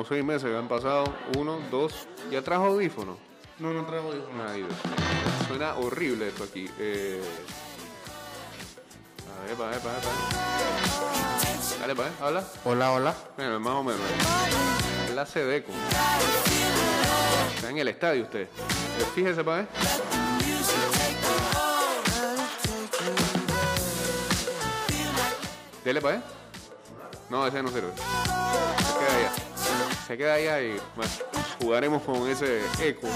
Como 0.05 0.09
seis 0.09 0.25
meses 0.25 0.51
que 0.51 0.57
han 0.57 0.69
pasado. 0.69 1.05
Uno, 1.39 1.59
dos. 1.71 2.07
¿Ya 2.31 2.43
trajo 2.43 2.67
audífonos? 2.67 3.17
No, 3.59 3.73
no 3.73 3.85
traigo 3.87 4.09
audífonos. 4.09 4.51
Ay, 4.51 4.63
Dios. 4.63 4.73
Suena 5.49 5.75
horrible 5.77 6.29
esto 6.29 6.45
aquí. 6.45 6.69
Eh... 6.79 7.23
A 9.29 9.47
ver, 9.47 9.57
pa, 9.57 9.67
ver, 9.69 9.81
pa, 9.81 9.93
ver, 9.93 10.01
pa. 10.01 10.09
ver. 10.09 11.81
Dale, 11.81 11.95
pa, 11.95 12.03
ver, 12.03 12.13
habla. 12.21 12.45
Hola, 12.65 12.93
hola. 12.93 13.15
Bueno, 13.37 13.61
más 13.61 13.75
o 13.75 13.83
menos. 13.83 14.01
La 15.15 15.27
Sedeco. 15.27 15.73
Está 17.55 17.71
en 17.71 17.79
el 17.79 17.89
estadio 17.89 18.25
usted. 18.25 18.43
Eh, 18.43 19.07
Fíjese, 19.15 19.45
pa, 19.45 19.57
ver. 19.57 19.69
Dele, 25.85 26.01
pa, 26.01 26.09
ver. 26.09 26.23
No, 27.31 27.47
ese 27.47 27.63
no 27.63 27.69
sirve. 27.71 27.93
Se 30.07 30.19
queda 30.19 30.35
allá. 30.35 30.61
Y 30.61 30.77
jugaremos 31.61 32.03
con 32.03 32.29
ese 32.29 32.61
eco. 32.81 33.09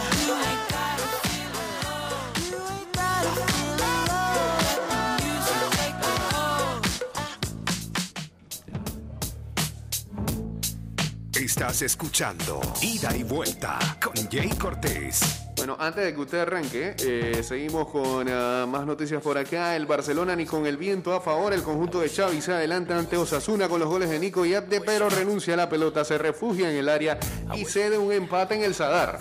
Estás 11.35 11.83
escuchando 11.83 12.61
Ida 12.81 13.17
y 13.17 13.23
Vuelta 13.23 13.79
con 14.03 14.15
Jay 14.31 14.51
Cortés. 14.51 15.48
Bueno, 15.59 15.77
antes 15.79 16.05
de 16.05 16.15
que 16.15 16.21
usted 16.21 16.39
arranque, 16.39 16.95
eh, 17.01 17.43
seguimos 17.43 17.89
con 17.89 18.29
ah, 18.29 18.65
más 18.69 18.87
noticias 18.87 19.21
por 19.21 19.37
acá. 19.37 19.75
El 19.75 19.87
Barcelona 19.87 20.37
ni 20.37 20.47
con 20.47 20.67
el 20.67 20.77
viento 20.77 21.13
a 21.13 21.21
favor. 21.21 21.53
El 21.53 21.63
conjunto 21.63 22.01
de 22.01 22.09
Xavi 22.09 22.41
se 22.41 22.53
adelanta 22.53 22.97
ante 22.97 23.17
Osasuna 23.17 23.69
con 23.69 23.81
los 23.81 23.89
goles 23.89 24.09
de 24.09 24.21
Nico 24.21 24.47
y 24.47 24.55
Abde, 24.55 24.81
pero 24.81 25.11
renuncia 25.11 25.55
a 25.55 25.57
la 25.57 25.69
pelota, 25.69 26.05
se 26.05 26.17
refugia 26.17 26.71
en 26.71 26.77
el 26.77 26.89
área 26.89 27.19
y 27.57 27.65
cede 27.65 27.99
un 27.99 28.13
empate 28.13 28.55
en 28.55 28.63
el 28.63 28.75
Sadar. 28.75 29.19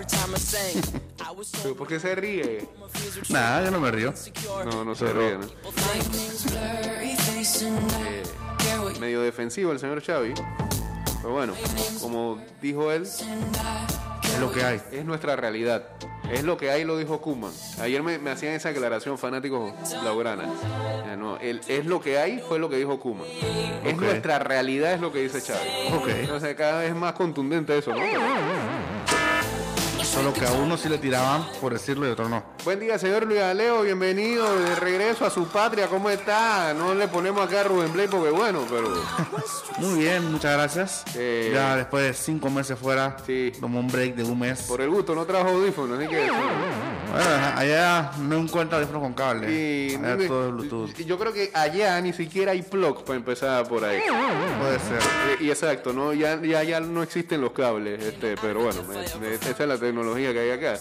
¿Pero 1.64 1.76
¿Por 1.78 1.88
qué 1.88 2.00
se 2.00 2.14
ríe? 2.14 2.70
Nada, 3.30 3.66
yo 3.66 3.72
no 3.72 3.80
me 3.80 3.92
río. 3.92 4.14
No, 4.66 4.86
no 4.86 4.94
se 4.94 5.12
ríe, 5.12 5.38
¿no? 5.40 5.46
Eh, 7.60 8.24
medio 9.00 9.22
defensivo 9.22 9.72
el 9.72 9.80
señor 9.80 10.04
Xavi. 10.04 10.34
Pero 11.22 11.34
bueno, 11.34 11.54
como 12.00 12.40
dijo 12.62 12.92
él, 12.92 13.08
Es 14.38 14.42
lo 14.44 14.52
que 14.52 14.64
hay. 14.64 14.82
es 14.92 15.04
nuestra 15.04 15.36
realidad. 15.36 15.84
Es 16.32 16.44
lo 16.44 16.58
que 16.58 16.70
hay, 16.70 16.84
lo 16.84 16.98
dijo 16.98 17.22
Kuman. 17.22 17.52
Ayer 17.80 18.04
me, 18.04 18.20
me 18.20 18.30
hacían 18.30 18.54
esa 18.54 18.70
aclaración 18.70 19.18
fanáticos 19.18 19.72
blaugrana. 20.02 20.44
Ya 21.08 21.16
no, 21.16 21.38
el- 21.38 21.62
es 21.68 21.86
lo 21.86 22.00
que 22.02 22.20
hay, 22.20 22.40
fue 22.48 22.60
lo 22.60 22.70
que 22.70 22.76
dijo 22.78 23.00
Kuman. 23.00 23.26
Es 23.84 23.96
nuestra 23.98 24.38
realidad, 24.40 24.94
es 24.94 25.02
lo 25.02 25.12
que 25.12 25.22
dice 25.24 25.42
Chávez. 25.42 25.64
Entonces 26.22 26.56
cada 26.56 26.82
vez 26.82 26.90
es 26.92 26.96
más 26.96 27.14
contundente 27.14 27.78
eso, 27.78 27.92
¿no? 27.92 27.98
Solo 30.18 30.34
que 30.34 30.46
a 30.46 30.52
uno 30.52 30.78
sí 30.78 30.90
le 30.90 30.98
tiraban 30.98 31.46
por 31.62 31.72
decirlo 31.74 32.08
y 32.08 32.10
a 32.10 32.14
otro 32.14 32.28
no. 32.28 32.42
Buen 32.66 32.80
día, 32.80 32.98
señor 32.98 33.26
Luis 33.28 33.40
Aleo, 33.40 33.84
bienvenido 33.84 34.58
de 34.60 34.76
regreso 34.76 35.26
a 35.26 35.30
su 35.30 35.48
patria. 35.48 35.86
¿Cómo 35.88 36.10
está? 36.10 36.74
No 36.74 36.96
le 36.96 37.08
ponemos 37.08 37.46
acá 37.48 37.62
a 37.62 37.64
Rubén 37.66 37.94
Blake 37.94 38.10
porque 38.10 38.32
bueno, 38.32 38.64
pero 38.68 38.90
Muy 39.78 40.00
bien, 40.00 40.32
muchas 40.32 40.54
gracias. 40.54 41.04
Eh, 41.16 41.52
Ya 41.54 41.76
después 41.76 42.04
de 42.04 42.14
cinco 42.16 42.50
meses 42.50 42.80
fuera, 42.80 43.16
Sí. 43.28 43.52
tomó 43.62 43.80
un 43.80 43.88
break 43.90 44.16
de 44.16 44.24
un 44.24 44.40
mes. 44.40 44.64
por 44.64 44.82
el 44.82 44.90
gusto 44.90 45.14
no 45.14 45.24
trajo 45.26 45.50
audífonos, 45.50 46.00
así 46.00 46.08
que... 46.08 46.18
Bueno, 46.30 47.48
allá 47.56 48.12
no 48.20 48.38
encuentra 48.38 48.80
audífonos 48.80 49.02
con 49.04 49.14
cable. 49.14 49.52
Y, 49.52 49.96
Allá 49.96 50.28
todo 50.28 50.48
es 50.48 50.54
Bluetooth. 50.56 51.00
y 51.00 51.06
yo 51.06 51.18
creo 51.20 51.32
que 51.32 51.52
allá 51.54 52.02
ni 52.02 52.12
siquiera 52.12 52.52
hay 52.54 52.64
plug 52.64 53.04
para 53.06 53.18
empezar 53.18 53.68
por 53.68 53.86
ahí. 53.86 54.00
Puede 54.60 54.80
ser. 54.80 55.00
Eh, 55.00 55.38
Y 55.42 55.50
exacto, 55.52 55.94
no 55.94 56.12
ya, 56.12 56.42
ya, 56.42 56.64
ya 56.64 56.80
no 56.80 57.04
existen 57.04 57.40
los 57.40 57.52
cables, 57.52 58.04
este, 58.04 58.36
pero 58.42 58.62
bueno, 58.64 58.82
esa 58.92 59.52
es 59.52 59.60
la 59.60 59.78
tecnología 59.78 60.07
tecnología 60.14 60.34
que 60.34 60.40
hay 60.40 60.52
acá, 60.52 60.80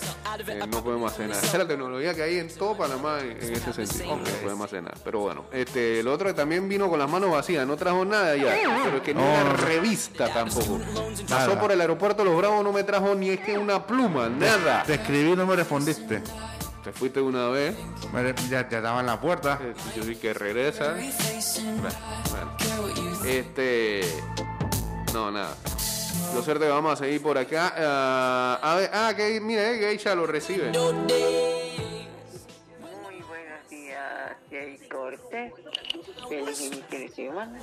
eh, 0.49 0.61
no 0.69 0.83
podemos 0.85 1.13
hacer 1.13 1.29
nada. 1.29 1.41
Esa 1.41 1.53
es 1.53 1.59
la 1.59 1.67
tecnología 1.69 2.15
que 2.15 2.23
hay 2.23 2.39
en 2.39 2.49
todo 2.55 2.77
Panamá 2.77 3.19
en, 3.21 3.33
en 3.43 3.53
ese 3.55 3.73
sentido. 3.73 4.17
No 4.17 4.25
podemos 4.43 4.67
hacer 4.67 4.83
nada. 4.83 4.95
Pero 5.05 5.21
bueno, 5.21 5.45
este, 5.53 6.01
el 6.01 6.09
otro 6.09 6.35
también 6.35 6.69
vino 6.69 6.89
con 6.89 6.99
las 6.99 7.11
manos 7.11 7.31
vacías, 7.31 7.67
no 7.67 7.77
trajo 7.77 8.05
nada 8.05 8.37
ya. 8.37 8.55
Pero 8.85 8.97
es 8.99 9.03
que 9.03 9.15
ni 9.15 9.21
No, 9.21 9.29
una 9.29 9.53
revista 9.55 10.33
tampoco. 10.33 10.81
Pasó 11.29 11.59
por 11.59 11.73
el 11.73 11.81
aeropuerto 11.81 12.25
Los 12.25 12.37
Bravos, 12.37 12.63
no 12.65 12.73
me 12.73 12.85
trajo 12.85 13.15
ni 13.15 13.31
es 13.31 13.41
que 13.41 13.59
una 13.59 13.87
pluma, 13.87 14.29
nada. 14.29 14.83
Te 14.85 14.95
escribí 14.95 15.33
y 15.33 15.37
no 15.37 15.47
me 15.47 15.57
respondiste. 15.57 16.23
Te 16.85 16.93
fuiste 16.93 17.21
una 17.21 17.49
vez, 17.49 17.75
ya 18.49 18.69
te 18.69 18.77
estaba 18.77 19.01
en 19.01 19.07
la 19.07 19.21
puerta. 19.21 19.59
eh, 19.61 19.75
yo 19.97 20.05
sí 20.05 20.15
que 20.15 20.33
regresa. 20.33 20.95
Bueno, 20.95 21.97
bueno. 22.31 23.25
Este. 23.25 24.03
No, 25.13 25.33
nada. 25.33 25.57
Lo 26.35 26.43
cierto 26.43 26.65
que 26.65 26.71
vamos 26.71 26.93
a 26.93 26.97
seguir 26.97 27.23
por 27.23 27.39
acá. 27.39 27.73
Ah, 27.77 28.59
a 28.63 28.77
ver, 28.77 28.91
ah, 28.93 29.15
que 29.17 29.41
mira, 29.41 29.71
eh, 29.71 29.97
ya 29.97 30.15
lo 30.15 30.27
recibe. 30.27 30.71
Muy 30.71 31.03
buenos 33.23 33.69
días, 33.71 34.37
Jay 34.51 34.79
Cortés. 34.91 35.53
Feliz 36.29 36.61
inicio 36.61 36.99
de 36.99 37.09
semana. 37.09 37.59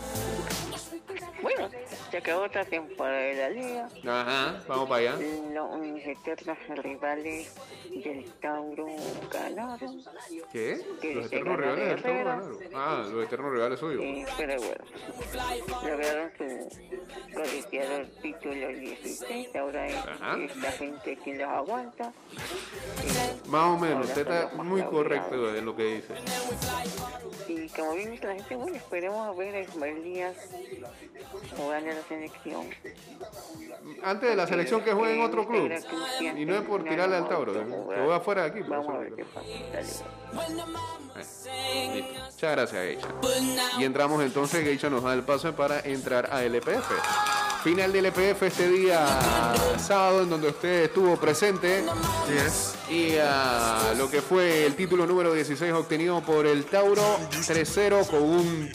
Bueno, 1.41 1.69
se 2.09 2.17
acabó 2.17 2.45
otra 2.45 2.63
temporada 2.65 3.17
de 3.17 3.35
la 3.35 3.49
liga. 3.49 3.89
Ajá, 4.07 4.63
vamos 4.67 4.89
para 4.89 5.11
allá. 5.11 5.17
Los 5.53 6.05
eternos 6.05 6.57
rivales 6.81 7.53
del 7.89 8.25
Tauro 8.41 8.87
ganaron. 9.31 10.01
¿Qué? 10.51 10.81
Los 11.13 11.25
eternos 11.25 11.57
rivales 11.57 11.89
del 11.89 12.01
Tauro 12.01 12.23
ganaron. 12.23 12.59
Ah, 12.73 13.05
los 13.11 13.25
eternos 13.25 13.51
rivales 13.51 13.79
suyos. 13.79 14.01
Eh, 14.01 14.25
pero 14.37 14.55
bueno, 14.57 14.83
lograron 15.83 16.31
su 16.37 17.33
codiciado 17.33 18.05
título 18.21 18.67
16. 18.69 19.55
Ahora 19.55 19.87
es 19.87 19.95
esta 20.55 20.71
gente 20.71 21.17
quien 21.23 21.37
los 21.39 21.49
aguanta. 21.49 22.13
Más 23.47 23.65
o 23.65 23.77
menos, 23.77 24.07
usted 24.07 24.21
está 24.21 24.63
muy 24.63 24.81
correcto 24.83 25.55
en 25.55 25.65
lo 25.65 25.75
que 25.75 25.95
dice. 25.95 26.13
Y 27.47 27.67
como 27.69 27.93
dice 27.93 28.25
la 28.25 28.35
gente, 28.35 28.52
bueno, 28.55 28.77
esperemos 28.77 29.27
a 29.27 29.31
ver 29.31 29.55
a 29.55 29.59
Ismael 29.61 30.03
Díaz 30.03 30.35
jugando 31.55 31.89
en 31.89 31.95
la 31.95 32.03
selección. 32.03 32.69
Antes 34.03 34.29
de 34.29 34.35
la 34.35 34.47
selección 34.47 34.81
que 34.81 34.93
juegue 34.93 35.15
en 35.15 35.21
otro 35.21 35.47
club. 35.47 35.65
Era 35.65 35.81
Cristian 35.81 36.37
Y 36.37 36.45
no 36.45 36.55
es 36.55 36.61
por 36.61 36.83
tirarle 36.83 37.15
al 37.17 37.27
Tauro, 37.27 37.53
Mauricio 37.53 37.75
¿eh? 37.75 37.81
Jugar. 37.81 37.97
que 37.97 38.05
voy 38.05 38.15
afuera 38.15 38.41
de 38.43 38.47
aquí. 38.49 38.59
Vamos 38.67 38.89
a 38.89 38.97
ver 38.99 39.13
qué 39.15 39.25
pasa. 39.25 40.05
Muchas 42.33 42.51
gracias, 42.51 42.71
Geisha. 42.71 43.07
Y 43.79 43.83
entramos 43.83 44.21
entonces, 44.23 44.63
Geisha 44.63 44.89
nos 44.89 45.03
da 45.03 45.13
el 45.13 45.23
pase 45.23 45.51
para 45.53 45.79
entrar 45.81 46.29
a 46.31 46.43
LPF. 46.43 46.91
Final 47.63 47.93
del 47.93 48.05
LPF 48.07 48.43
este 48.43 48.67
día 48.67 49.05
sábado 49.77 50.23
en 50.23 50.29
donde 50.29 50.49
usted 50.49 50.83
estuvo 50.83 51.15
presente 51.15 51.81
Sí 52.27 52.33
es. 52.33 52.75
Y 52.93 53.17
ah, 53.19 53.93
lo 53.97 54.09
que 54.09 54.21
fue 54.21 54.65
el 54.65 54.75
título 54.75 55.07
número 55.07 55.33
16 55.33 55.73
obtenido 55.73 56.21
por 56.21 56.45
el 56.45 56.65
Tauro 56.65 57.17
3-0 57.31 58.07
con 58.07 58.21
un 58.21 58.69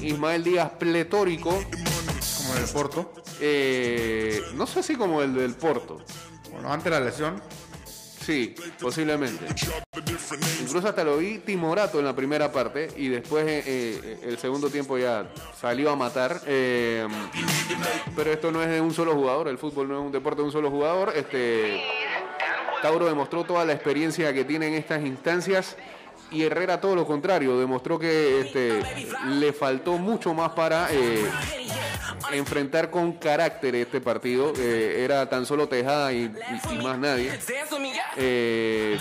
Ismael 0.00 0.44
Díaz 0.44 0.70
pletórico, 0.78 1.50
Como 1.50 2.54
el 2.56 2.64
Porto. 2.72 3.12
eh, 3.40 4.42
no 4.54 4.66
sé 4.66 4.82
si 4.82 4.94
como 4.94 5.22
el 5.22 5.34
del 5.34 5.54
Porto, 5.54 6.04
Bueno, 6.52 6.72
antes 6.72 6.84
de 6.84 6.90
la 6.90 7.00
lesión. 7.00 7.42
Sí, 8.28 8.54
posiblemente. 8.78 9.46
Incluso 10.60 10.86
hasta 10.86 11.02
lo 11.02 11.16
vi 11.16 11.38
timorato 11.38 11.98
en 11.98 12.04
la 12.04 12.14
primera 12.14 12.52
parte 12.52 12.88
y 12.94 13.08
después 13.08 13.46
eh, 13.46 13.62
eh, 13.66 14.20
el 14.22 14.36
segundo 14.36 14.68
tiempo 14.68 14.98
ya 14.98 15.32
salió 15.58 15.90
a 15.90 15.96
matar. 15.96 16.42
Eh, 16.44 17.08
pero 18.14 18.30
esto 18.30 18.52
no 18.52 18.62
es 18.62 18.68
de 18.68 18.82
un 18.82 18.92
solo 18.92 19.14
jugador, 19.14 19.48
el 19.48 19.56
fútbol 19.56 19.88
no 19.88 19.98
es 19.98 20.06
un 20.06 20.12
deporte 20.12 20.42
de 20.42 20.46
un 20.46 20.52
solo 20.52 20.70
jugador. 20.70 21.14
Este 21.16 21.80
Tauro 22.82 23.06
demostró 23.06 23.44
toda 23.44 23.64
la 23.64 23.72
experiencia 23.72 24.32
que 24.32 24.44
tiene 24.44 24.68
en 24.68 24.74
estas 24.74 25.02
instancias 25.04 25.76
y 26.30 26.42
Herrera 26.42 26.80
todo 26.80 26.94
lo 26.94 27.06
contrario, 27.06 27.58
demostró 27.58 27.98
que 27.98 28.40
este, 28.40 28.82
le 29.26 29.52
faltó 29.52 29.96
mucho 29.96 30.34
más 30.34 30.50
para 30.50 30.88
eh, 30.90 31.24
enfrentar 32.32 32.90
con 32.90 33.12
carácter 33.12 33.74
este 33.74 34.00
partido. 34.00 34.52
Eh, 34.58 35.04
era 35.04 35.28
tan 35.28 35.46
solo 35.46 35.68
Tejada 35.68 36.12
y, 36.12 36.30
más 36.82 36.98
nadie. 36.98 37.32
Eh, 38.16 38.98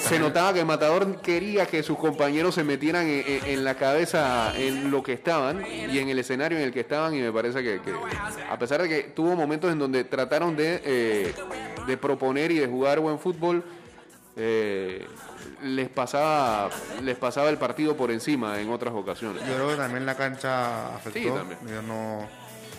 se 0.00 0.18
notaba 0.18 0.52
que 0.52 0.64
Matador 0.64 1.20
quería 1.22 1.66
que 1.66 1.82
sus 1.82 1.96
compañeros 1.96 2.54
se 2.54 2.64
metieran 2.64 3.06
en, 3.08 3.64
la 3.64 3.74
cabeza 3.74 4.52
en 4.56 4.90
lo 4.90 5.02
que 5.02 5.14
estaban 5.14 5.64
y 5.66 5.98
en 5.98 6.08
el 6.08 6.18
escenario 6.18 6.58
en 6.58 6.64
el 6.64 6.72
que 6.72 6.80
estaban 6.80 7.14
y 7.14 7.20
me 7.20 7.32
parece 7.32 7.62
que, 7.62 7.80
a 8.50 8.58
pesar 8.58 8.82
de 8.82 8.88
que 8.88 9.02
tuvo 9.04 9.34
momentos 9.34 9.72
en 9.72 9.78
donde 9.78 10.04
trataron 10.04 10.56
de, 10.56 11.34
de 11.88 11.96
proponer 11.96 12.52
y 12.52 12.58
de 12.58 12.68
jugar 12.68 13.00
buen 13.00 13.18
fútbol, 13.18 13.64
eh, 14.36 15.04
les 15.64 15.88
pasaba 15.88 16.70
les 17.02 17.16
pasaba 17.16 17.48
el 17.50 17.58
partido 17.58 17.96
por 17.96 18.12
encima 18.12 18.60
en 18.60 18.70
otras 18.70 18.94
ocasiones. 18.94 19.44
Yo 19.46 19.54
creo 19.54 19.68
que 19.70 19.76
también 19.76 20.06
la 20.06 20.14
cancha 20.14 20.94
afectó. 20.94 21.18
Sí, 21.18 21.28
también. 21.28 21.58
Yo 21.66 21.82
no, 21.82 22.28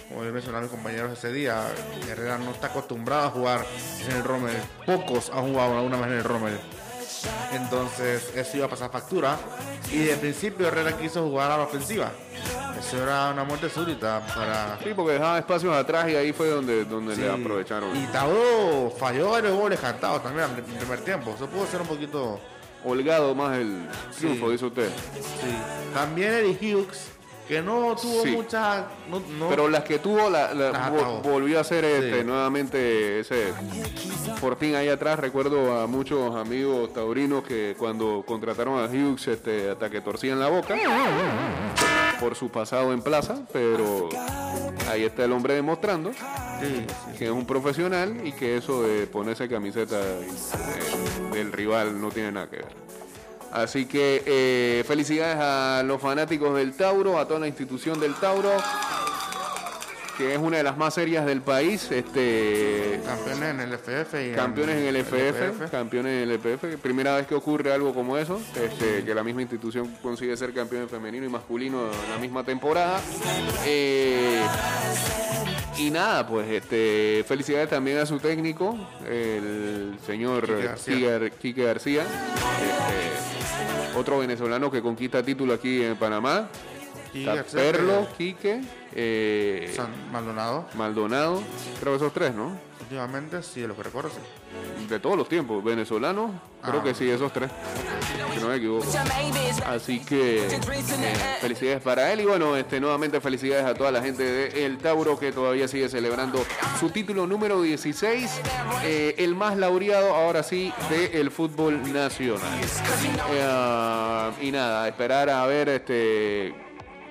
como 0.07 0.23
yo 0.23 0.31
mencionaba 0.31 0.59
a 0.59 0.61
mis 0.61 0.71
compañeros 0.71 1.11
ese 1.11 1.33
día, 1.33 1.65
Herrera 2.07 2.37
no 2.37 2.51
está 2.51 2.67
acostumbrado 2.67 3.27
a 3.27 3.31
jugar 3.31 3.65
en 4.05 4.15
el 4.15 4.23
Rommel. 4.23 4.55
Pocos 4.85 5.29
han 5.31 5.49
jugado 5.49 5.77
alguna 5.77 5.97
vez 5.97 6.07
en 6.07 6.13
el 6.13 6.23
Rommel. 6.23 6.59
Entonces, 7.53 8.31
eso 8.35 8.57
iba 8.57 8.65
a 8.65 8.69
pasar 8.69 8.91
factura. 8.91 9.37
Y 9.91 9.97
de 9.99 10.15
principio 10.17 10.67
Herrera 10.67 10.97
quiso 10.97 11.23
jugar 11.23 11.51
a 11.51 11.57
la 11.57 11.63
ofensiva. 11.63 12.11
Eso 12.79 13.01
era 13.03 13.31
una 13.31 13.43
muerte 13.43 13.69
súbita 13.69 14.21
para. 14.35 14.77
Sí, 14.83 14.89
porque 14.95 15.13
dejaba 15.13 15.37
espacios 15.39 15.75
atrás 15.75 16.09
y 16.09 16.15
ahí 16.15 16.31
fue 16.31 16.49
donde, 16.49 16.85
donde 16.85 17.15
Sí. 17.15 17.21
le 17.21 17.29
aprovecharon. 17.31 17.95
Y 17.95 18.05
Tauro 18.07 18.93
falló 18.97 19.31
varios 19.31 19.53
goles 19.57 19.79
cantados 19.79 20.23
también 20.23 20.47
en 20.51 20.55
el 20.57 20.63
primer 20.63 20.99
tiempo. 21.01 21.33
Eso 21.35 21.47
pudo 21.47 21.65
ser 21.67 21.81
un 21.81 21.87
poquito. 21.87 22.39
Holgado 22.85 23.35
más 23.35 23.57
el 23.57 23.85
triunfo, 24.17 24.45
Sí. 24.45 24.51
dice 24.53 24.65
usted. 24.65 24.89
Sí. 25.15 25.53
También 25.93 26.33
Eddie 26.33 26.57
Hughes, 26.75 27.09
que 27.49 27.61
no 27.63 27.95
tuvo 27.99 28.21
Sí. 28.23 28.29
muchas. 28.31 28.83
No, 29.09 29.19
no- 29.39 29.49
Pero 29.49 29.67
las 29.67 29.83
que 29.83 29.97
tuvo, 29.97 30.29
la, 30.29 30.51
volvió 31.23 31.57
a 31.57 31.61
hacer 31.61 31.83
este, 31.83 32.19
Sí. 32.19 32.23
nuevamente 32.23 33.19
ese 33.21 33.51
fortín 34.39 34.75
ahí 34.75 34.87
atrás. 34.87 35.17
Recuerdo 35.19 35.81
a 35.81 35.87
muchos 35.87 36.35
amigos 36.35 36.93
taurinos 36.93 37.43
que 37.43 37.75
cuando 37.77 38.23
contrataron 38.25 38.79
a 38.79 38.85
Hughes 38.85 39.27
este, 39.27 39.71
hasta 39.71 39.89
que 39.89 39.99
torcían 39.99 40.39
la 40.39 40.47
boca 40.47 40.75
por 42.19 42.35
su 42.35 42.49
pasado 42.49 42.93
en 42.93 43.01
plaza, 43.01 43.39
pero 43.51 44.09
ahí 44.89 45.03
está 45.03 45.25
el 45.25 45.31
hombre 45.31 45.55
demostrando 45.55 46.11
Sí, 46.13 46.85
que 47.17 47.25
es 47.25 47.31
un 47.31 47.45
profesional 47.47 48.27
y 48.27 48.31
que 48.33 48.57
eso 48.57 48.83
de 48.83 49.07
ponerse 49.07 49.47
camiseta 49.49 49.99
eh, 49.99 50.27
del 51.33 51.51
rival 51.51 51.99
no 51.99 52.09
tiene 52.11 52.31
nada 52.31 52.47
que 52.49 52.57
ver. 52.57 52.75
Así 53.51 53.85
que 53.85 54.23
eh, 54.25 54.83
felicidades 54.87 55.37
a 55.39 55.83
los 55.83 56.01
fanáticos 56.01 56.55
del 56.55 56.73
Tauro, 56.73 57.19
a 57.19 57.27
toda 57.27 57.39
la 57.39 57.47
institución 57.47 57.99
del 57.99 58.13
Tauro, 58.15 58.51
que 60.19 60.33
es 60.33 60.39
una 60.39 60.57
de 60.57 60.63
las 60.63 60.77
más 60.77 60.93
serias 60.93 61.25
del 61.25 61.41
país. 61.41 61.89
Este, 61.91 63.01
Campeones 63.05 63.49
en 63.49 63.59
el 63.61 63.73
FF 63.73 64.13
y 64.21 64.35
campeones 64.35 64.75
en 64.75 64.87
el 64.87 64.97
FF, 64.97 65.71
campeones 65.71 66.23
en 66.23 66.29
el 66.29 66.39
FF. 66.39 66.77
Primera 66.81 67.15
vez 67.15 67.25
que 67.25 67.35
ocurre 67.35 67.71
algo 67.71 67.93
como 67.93 68.17
eso, 68.17 68.39
este, 68.61 69.05
que 69.05 69.15
la 69.15 69.23
misma 69.23 69.41
institución 69.41 69.95
consigue 70.03 70.35
ser 70.35 70.53
campeón 70.53 70.89
femenino 70.89 71.25
y 71.25 71.29
masculino 71.29 71.85
en 71.85 72.11
la 72.11 72.17
misma 72.19 72.43
temporada. 72.43 72.99
Eh, 73.65 74.43
y 75.79 75.89
nada, 75.91 76.27
pues 76.27 76.49
este, 76.49 77.23
felicidades 77.27 77.69
también 77.69 77.97
a 77.99 78.05
su 78.05 78.19
técnico, 78.19 78.77
el 79.07 79.97
señor 80.05 80.45
Quique 80.45 80.63
García. 80.63 81.19
Quique, 81.19 81.31
Quique 81.39 81.63
García. 81.63 82.03
Este, 82.03 83.97
otro 83.97 84.19
venezolano 84.19 84.69
que 84.69 84.81
conquista 84.81 85.23
título 85.23 85.53
aquí 85.53 85.83
en 85.83 85.95
Panamá. 85.95 86.47
Y 87.13 87.25
Perlo, 87.51 88.07
que- 88.09 88.15
Quique, 88.23 88.61
eh, 88.93 89.73
San 89.75 89.89
Maldonado, 90.11 90.67
Maldonado, 90.75 91.41
creo 91.79 91.93
que 91.93 91.97
esos 91.97 92.13
tres, 92.13 92.35
¿no? 92.35 92.55
últimamente, 92.81 93.41
sí, 93.43 93.61
de 93.61 93.67
lo 93.67 93.75
que 93.75 93.83
recuerdo, 93.83 94.09
sí. 94.09 94.17
De 94.89 94.99
todos 94.99 95.15
los 95.15 95.29
tiempos, 95.29 95.63
venezolanos, 95.63 96.31
creo 96.63 96.79
Ah. 96.79 96.83
que 96.83 96.93
sí, 96.93 97.09
esos 97.09 97.31
tres, 97.31 97.49
si 98.33 98.39
no 98.39 98.47
me 98.47 98.55
equivoco. 98.55 98.85
Así 99.67 99.99
que 100.03 100.47
eh, 100.47 100.59
felicidades 101.41 101.81
para 101.81 102.11
él 102.11 102.21
y 102.21 102.25
bueno, 102.25 102.55
este 102.57 102.79
nuevamente 102.79 103.21
felicidades 103.21 103.65
a 103.65 103.73
toda 103.73 103.91
la 103.91 104.01
gente 104.01 104.23
de 104.23 104.65
El 104.65 104.77
Tauro 104.79 105.17
que 105.19 105.31
todavía 105.31 105.67
sigue 105.67 105.89
celebrando 105.89 106.43
su 106.79 106.89
título 106.89 107.27
número 107.27 107.61
16, 107.61 108.41
eh, 108.83 109.15
el 109.19 109.35
más 109.35 109.57
laureado 109.57 110.15
ahora 110.15 110.41
sí 110.43 110.73
del 110.89 111.29
fútbol 111.31 111.93
nacional. 111.93 112.59
Eh, 113.31 114.31
y 114.41 114.51
nada, 114.51 114.87
esperar 114.87 115.29
a 115.29 115.45
ver 115.45 115.69
este 115.69 116.53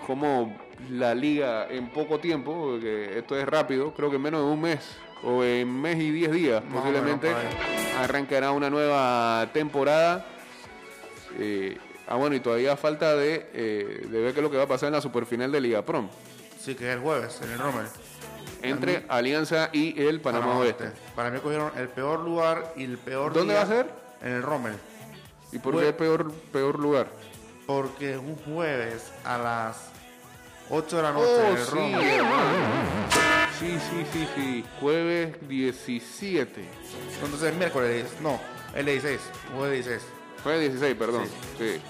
cómo 0.07 0.57
la 0.91 1.15
liga 1.15 1.67
en 1.71 1.91
poco 1.91 2.19
tiempo, 2.19 2.53
porque 2.73 3.19
esto 3.19 3.37
es 3.39 3.47
rápido, 3.47 3.93
creo 3.95 4.11
que 4.11 4.17
en 4.17 4.23
menos 4.23 4.41
de 4.43 4.47
un 4.47 4.61
mes 4.61 4.79
o 5.25 5.43
en 5.45 5.69
mes 5.81 5.99
y 5.99 6.11
10 6.11 6.33
días 6.33 6.63
posiblemente 6.73 7.33
arrancará 8.01 8.53
una 8.53 8.71
nueva 8.71 9.49
temporada. 9.53 10.25
Eh, 11.39 11.77
ah, 12.07 12.17
bueno, 12.17 12.37
y 12.37 12.41
todavía 12.41 12.77
falta 12.77 13.15
de, 13.17 13.51
eh, 13.53 14.07
de 14.09 14.21
ver 14.21 14.33
qué 14.33 14.41
es 14.41 14.43
lo 14.45 14.51
que 14.51 14.57
va 14.57 14.65
a 14.65 14.69
pasar 14.69 14.89
en 14.89 14.95
la 14.95 15.01
superfinal 15.01 15.51
de 15.53 15.61
Liga 15.61 15.83
Prom. 15.83 16.09
Sí, 16.61 16.75
que 16.75 16.89
es 16.89 16.97
el 16.97 17.01
jueves, 17.01 17.41
en 17.43 17.51
el 17.53 17.59
Rommel. 17.59 17.87
entre 18.63 19.05
Alianza 19.09 19.71
y 19.73 20.01
el 20.03 20.21
Panamá, 20.21 20.59
Oeste. 20.59 20.91
Para 21.15 21.31
mí 21.31 21.39
cogieron 21.41 21.71
el 21.77 21.89
peor 21.89 22.21
lugar 22.21 22.73
y 22.77 22.85
el 22.85 22.99
peor 22.99 23.33
¿Dónde 23.33 23.55
día 23.55 23.63
va 23.65 23.69
a 23.71 23.73
ser? 23.75 23.91
En 24.23 24.33
el 24.33 24.43
Rommel. 24.43 24.75
¿Y 25.53 25.59
por 25.59 25.79
qué 25.81 25.93
peor, 25.93 26.33
peor 26.53 26.79
lugar? 26.79 27.07
Porque 27.67 28.13
es 28.15 28.19
un 28.19 28.37
jueves 28.37 29.13
a 29.25 29.39
las 29.39 29.77
8 30.71 30.97
de 30.97 31.03
la 31.03 31.13
noche 31.13 31.27
Oh, 31.31 31.47
en 31.51 31.57
el 31.57 31.65
sí, 31.65 31.71
Rommel. 31.75 32.21
Sí, 33.59 33.79
sí, 33.91 34.07
sí, 34.13 34.29
sí. 34.37 34.65
Jueves 34.81 35.37
17. 35.49 36.65
Entonces 37.25 37.55
miércoles, 37.55 38.07
no, 38.21 38.41
el 38.75 38.87
16, 38.87 39.21
jueves 39.57 39.85
16. 39.87 40.07
Jueves 40.45 40.61
16, 40.71 40.95
perdón. 40.97 41.25
Sí. 41.59 41.81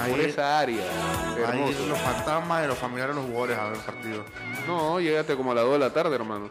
Ahí, 0.00 0.12
Por 0.12 0.20
esa 0.20 0.60
área. 0.60 0.84
ahí 1.50 1.74
los 1.88 1.98
fantasmas 1.98 2.64
y 2.64 2.68
los 2.68 2.78
familiares 2.78 3.16
de 3.16 3.22
los 3.22 3.30
jugadores 3.30 3.58
a 3.58 3.64
ver 3.64 3.76
el 3.76 3.80
partido. 3.82 4.24
No, 4.66 5.00
llegaste 5.00 5.34
como 5.34 5.52
a 5.52 5.54
las 5.56 5.64
2 5.64 5.72
de 5.72 5.78
la 5.78 5.92
tarde, 5.92 6.14
hermano. 6.14 6.50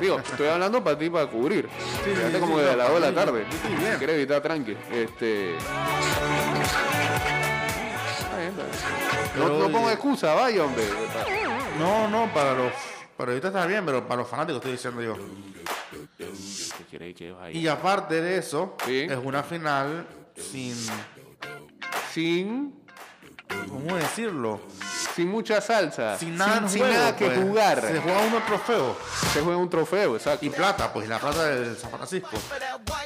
Digo, 0.00 0.18
estoy 0.18 0.48
hablando 0.48 0.84
para 0.84 0.98
ti 0.98 1.08
para 1.08 1.26
cubrir. 1.26 1.68
Sí, 2.04 2.10
llegaste 2.10 2.34
sí, 2.34 2.40
como 2.40 2.58
sí, 2.58 2.64
de 2.64 2.70
no, 2.72 2.76
las 2.76 2.88
2 2.90 3.00
de 3.00 3.12
la 3.12 3.14
tarde. 3.14 3.44
Quieres 3.98 4.16
evitar 4.16 4.42
tranqui. 4.42 4.76
Este. 4.92 5.54
No, 9.36 9.48
no 9.58 9.70
pongo 9.70 9.90
excusa, 9.90 10.34
vaya, 10.34 10.64
hombre. 10.64 10.84
No, 11.78 12.08
no, 12.08 12.32
para 12.32 12.54
los. 12.54 12.72
Pero 13.16 13.30
ahorita 13.30 13.48
está 13.48 13.66
bien, 13.66 13.84
pero 13.86 14.06
para 14.06 14.20
los 14.22 14.28
fanáticos 14.28 14.56
estoy 14.56 14.72
diciendo 14.72 15.02
yo. 15.02 15.16
Y 17.52 17.66
aparte 17.68 18.20
de 18.20 18.38
eso, 18.38 18.76
Sí. 18.84 19.00
es 19.08 19.18
una 19.22 19.42
final 19.42 20.06
sin. 20.36 20.76
Sin, 22.12 22.74
¿Cómo 23.68 23.96
decirlo? 23.96 24.60
sin 25.14 25.28
mucha 25.28 25.60
salsa. 25.62 26.18
Sin 26.18 26.36
nada, 26.36 26.68
sin, 26.68 26.80
juego, 26.80 26.94
nada 26.94 27.16
que 27.16 27.26
pues. 27.26 27.38
jugar. 27.38 27.80
Se 27.80 28.00
juega 28.00 28.20
uno 28.20 28.42
trofeo. 28.46 28.96
Se 29.32 29.40
juega 29.40 29.56
un 29.58 29.70
trofeo, 29.70 30.16
exacto. 30.16 30.44
Y 30.44 30.50
plata, 30.50 30.92
pues 30.92 31.06
y 31.06 31.08
la 31.08 31.18
plata 31.18 31.44
del 31.44 31.76
San 31.76 31.90
Francisco. 31.90 32.36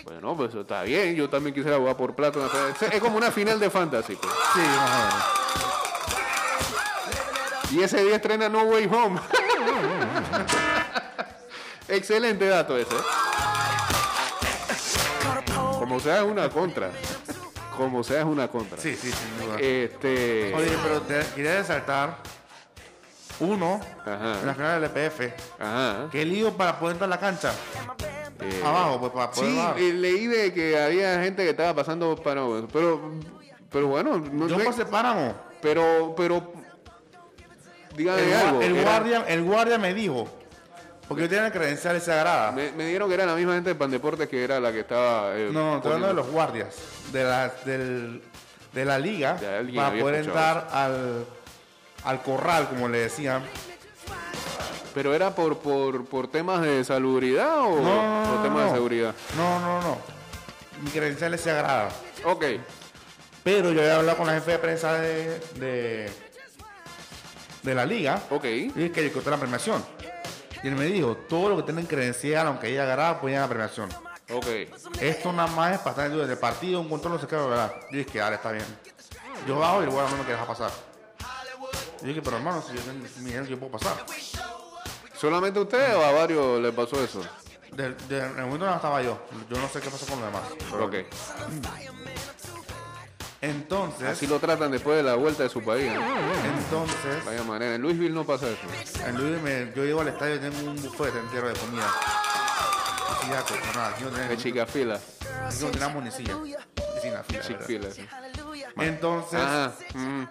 Bueno, 0.05 0.37
pues 0.37 0.51
eso 0.51 0.63
está 0.63 0.83
bien. 0.83 1.15
Yo 1.15 1.29
también 1.31 1.55
quisiera 1.55 1.77
jugar 1.79 1.97
por 1.97 2.15
plata. 2.17 2.41
Es 2.75 2.83
es 2.95 3.01
como 3.01 3.17
una 3.17 3.31
final 3.31 3.61
de 3.61 3.71
fantasy. 3.71 4.17
pues. 4.17 4.33
Sí, 4.55 4.61
más 4.61 4.91
o 4.91 4.99
menos. 4.99 5.70
Y 7.71 7.83
ese 7.83 8.03
día 8.05 8.17
estrena 8.17 8.49
No 8.49 8.63
Way 8.65 8.87
Home. 8.93 9.21
Excelente 11.89 12.47
dato 12.49 12.77
ese. 12.77 12.95
Como 15.79 15.99
sea 16.01 16.19
es 16.19 16.25
una 16.25 16.49
contra. 16.49 16.91
Como 17.77 18.05
sea 18.05 18.21
es 18.21 18.27
una 18.27 18.49
contra. 18.49 18.79
Sí, 18.79 18.95
sí, 18.97 19.11
sin 19.11 19.47
duda. 19.47 19.57
Este. 19.59 20.55
Oye, 20.55 20.77
pero 20.83 21.01
te 21.03 21.21
quería 21.35 21.59
resaltar 21.59 22.19
uno 23.41 23.81
Ajá. 24.03 24.41
en 24.41 24.47
la 24.47 24.55
final 24.55 24.81
del 24.83 24.91
EPF. 24.91 25.21
Ajá. 25.61 26.09
Qué 26.13 26.25
lío 26.25 26.53
para 26.57 26.79
poder 26.79 26.95
entrar 26.97 27.09
a 27.09 27.15
la 27.15 27.21
cancha. 27.21 27.53
Eh, 28.41 28.63
Abajo, 28.65 29.01
pues 29.01 29.13
para 29.13 29.31
poder 29.31 29.51
Sí, 29.51 29.57
bajar. 29.57 29.79
eh, 29.79 29.93
leí 29.93 30.27
de 30.27 30.53
que 30.53 30.81
había 30.81 31.23
gente 31.23 31.43
que 31.45 31.51
estaba 31.51 31.75
pasando 31.75 32.15
para. 32.17 32.43
Pero. 32.73 33.13
Pero 33.71 33.87
bueno, 33.87 34.19
no 34.19 34.49
Yo 34.49 34.59
sé. 34.59 34.65
pasé 34.65 34.85
páramo. 34.87 35.35
Pero. 35.63 36.15
Pero. 36.17 36.53
Dígame 37.97 38.23
El, 38.23 38.33
algo. 38.35 38.61
el 38.63 38.77
era- 38.77 38.91
guardia, 38.91 39.25
el 39.29 39.43
guardia 39.43 39.79
me 39.79 39.93
dijo, 39.95 40.29
porque 41.09 41.25
yo 41.25 41.29
tenía 41.29 41.51
credenciales 41.51 42.05
sagradas. 42.05 42.55
Me, 42.55 42.73
me 42.73 42.87
dieron 42.87 43.09
que 43.09 43.15
era 43.15 43.27
la 43.27 43.35
misma 43.35 43.55
gente 43.55 43.71
de 43.71 43.75
Pandeportes 43.75 44.29
que 44.29 44.43
era 44.45 44.61
la 44.61 44.73
que 44.73 44.81
estaba. 44.81 45.37
eh, 45.37 45.49
No, 45.53 45.77
estoy 45.77 45.93
hablando 45.93 46.09
de 46.09 46.15
los 46.15 46.31
guardias 46.31 46.77
de 47.13 47.25
la, 47.25 47.49
del, 47.65 48.23
de 48.73 48.85
la 48.85 48.99
liga 48.99 49.37
para 49.75 49.99
poder 49.99 50.15
entrar 50.27 50.69
al, 50.73 51.27
al 52.05 52.23
corral, 52.23 52.69
como 52.69 52.89
le 52.89 52.99
decían. 52.99 53.43
¿Pero 54.95 55.15
era 55.15 55.35
por, 55.35 55.59
por, 55.59 56.05
por 56.07 56.29
temas 56.29 56.63
de 56.63 56.83
salubridad 56.85 57.61
o 57.61 57.77
No, 57.77 57.83
no, 57.83 58.25
no, 58.25 58.31
por 58.33 58.43
temas 58.43 58.63
de 58.65 58.69
no. 58.71 58.75
seguridad? 58.75 59.15
No, 59.37 59.61
no, 59.61 59.81
no. 59.83 59.99
Mi 60.83 60.91
credencial 60.91 61.33
es 61.35 61.41
sagrada. 61.43 61.89
Ok. 62.25 62.45
Pero 63.45 63.71
yo 63.73 63.81
había 63.81 63.97
hablado 63.97 64.19
con 64.19 64.27
la 64.27 64.35
jefe 64.35 64.53
de 64.53 64.59
prensa 64.59 64.95
de, 64.95 65.39
de, 65.57 66.11
de 67.63 67.75
la 67.75 67.85
liga 67.87 68.23
Ok. 68.31 68.45
y 68.45 68.69
dije 68.69 68.91
que 68.93 69.11
yo 69.11 69.31
la 69.31 69.37
premiación. 69.37 69.85
Y 70.63 70.69
él 70.69 70.77
me 70.77 70.85
dijo, 70.87 71.17
todo 71.17 71.49
lo 71.51 71.57
que 71.57 71.63
tienen 71.65 71.87
credencial, 71.87 72.47
aunque 72.47 72.67
haya 72.69 72.83
agarrado, 72.83 73.21
pueden 73.21 73.37
ir 73.37 73.39
a 73.39 73.43
la 73.43 73.49
premiación. 73.49 73.89
Ok. 74.33 74.47
Esto 75.01 75.33
nada 75.33 75.49
más 75.49 75.73
es 75.73 75.79
para 75.79 75.91
estar 75.91 76.07
en 76.07 76.13
duda 76.13 76.27
del 76.27 76.39
partido, 76.39 76.81
un 76.81 76.89
control, 76.89 77.15
no 77.15 77.21
sé 77.21 77.27
qué, 77.27 77.37
¿verdad? 77.37 77.75
Y 77.91 77.97
dije 77.97 78.11
que 78.13 78.19
dale, 78.19 78.37
está 78.37 78.53
bien. 78.53 78.65
Yo 79.47 79.59
bajo 79.59 79.81
y 79.81 79.85
el 79.85 79.91
guardia 79.91 80.17
no 80.17 80.23
me 80.23 80.29
dejar 80.31 80.47
pasar. 80.47 80.71
Y 82.03 82.07
dije, 82.07 82.23
pero 82.23 82.37
hermano, 82.37 82.63
si 82.63 82.75
yo 82.75 82.81
tengo 82.83 83.07
mi 83.21 83.49
yo 83.49 83.59
puedo 83.59 83.73
pasar. 83.73 83.97
¿Solamente 85.19 85.59
a 85.59 85.63
usted 85.63 85.97
o 85.97 86.05
a 86.05 86.13
varios 86.13 86.61
le 86.61 86.73
pasó 86.73 87.03
eso? 87.03 87.23
De, 87.73 87.91
de- 88.09 88.19
en 88.19 88.39
el 88.39 88.45
momento 88.47 88.67
no 88.67 88.75
estaba 88.75 89.03
yo. 89.03 89.19
Yo 89.51 89.59
no 89.59 89.69
sé 89.69 89.81
qué 89.81 89.91
pasó 89.91 90.07
con 90.07 90.21
los 90.21 90.27
demás. 90.33 90.43
Pero- 90.71 90.85
Ok. 90.87 90.95
Entonces, 93.43 94.07
Así 94.07 94.27
lo 94.27 94.39
tratan 94.39 94.71
después 94.71 94.99
de 94.99 95.03
la 95.03 95.15
vuelta 95.15 95.43
de 95.45 95.49
su 95.49 95.63
país. 95.63 95.91
¿no? 95.95 96.03
entonces, 96.45 97.25
Vaya 97.25 97.43
manera. 97.45 97.75
En 97.75 97.83
Louisville 97.83 98.13
no 98.15 98.25
pasa 98.25 98.47
eso. 98.49 99.07
en 99.07 99.17
Luis 99.17 99.41
me- 99.43 99.73
yo 99.75 99.85
llego 99.85 100.03
al 100.03 100.09
estadio 100.09 100.37
y 100.37 100.39
tengo 100.41 100.71
un 100.71 100.77
buffet 100.83 101.15
entero 101.17 101.49
de 101.49 101.55
comida. 101.55 101.91
Pues, 103.29 104.29
De 104.29 104.37
chica 104.37 104.67
fila. 104.67 104.99
ni 106.03 106.11
silla. 106.11 106.35
Ni 106.37 107.01
silla, 107.01 107.23
fila, 107.61 107.91
sí. 107.91 108.07
Entonces, 108.77 109.41
Ajá. 109.41 109.73
mm. 109.95 110.29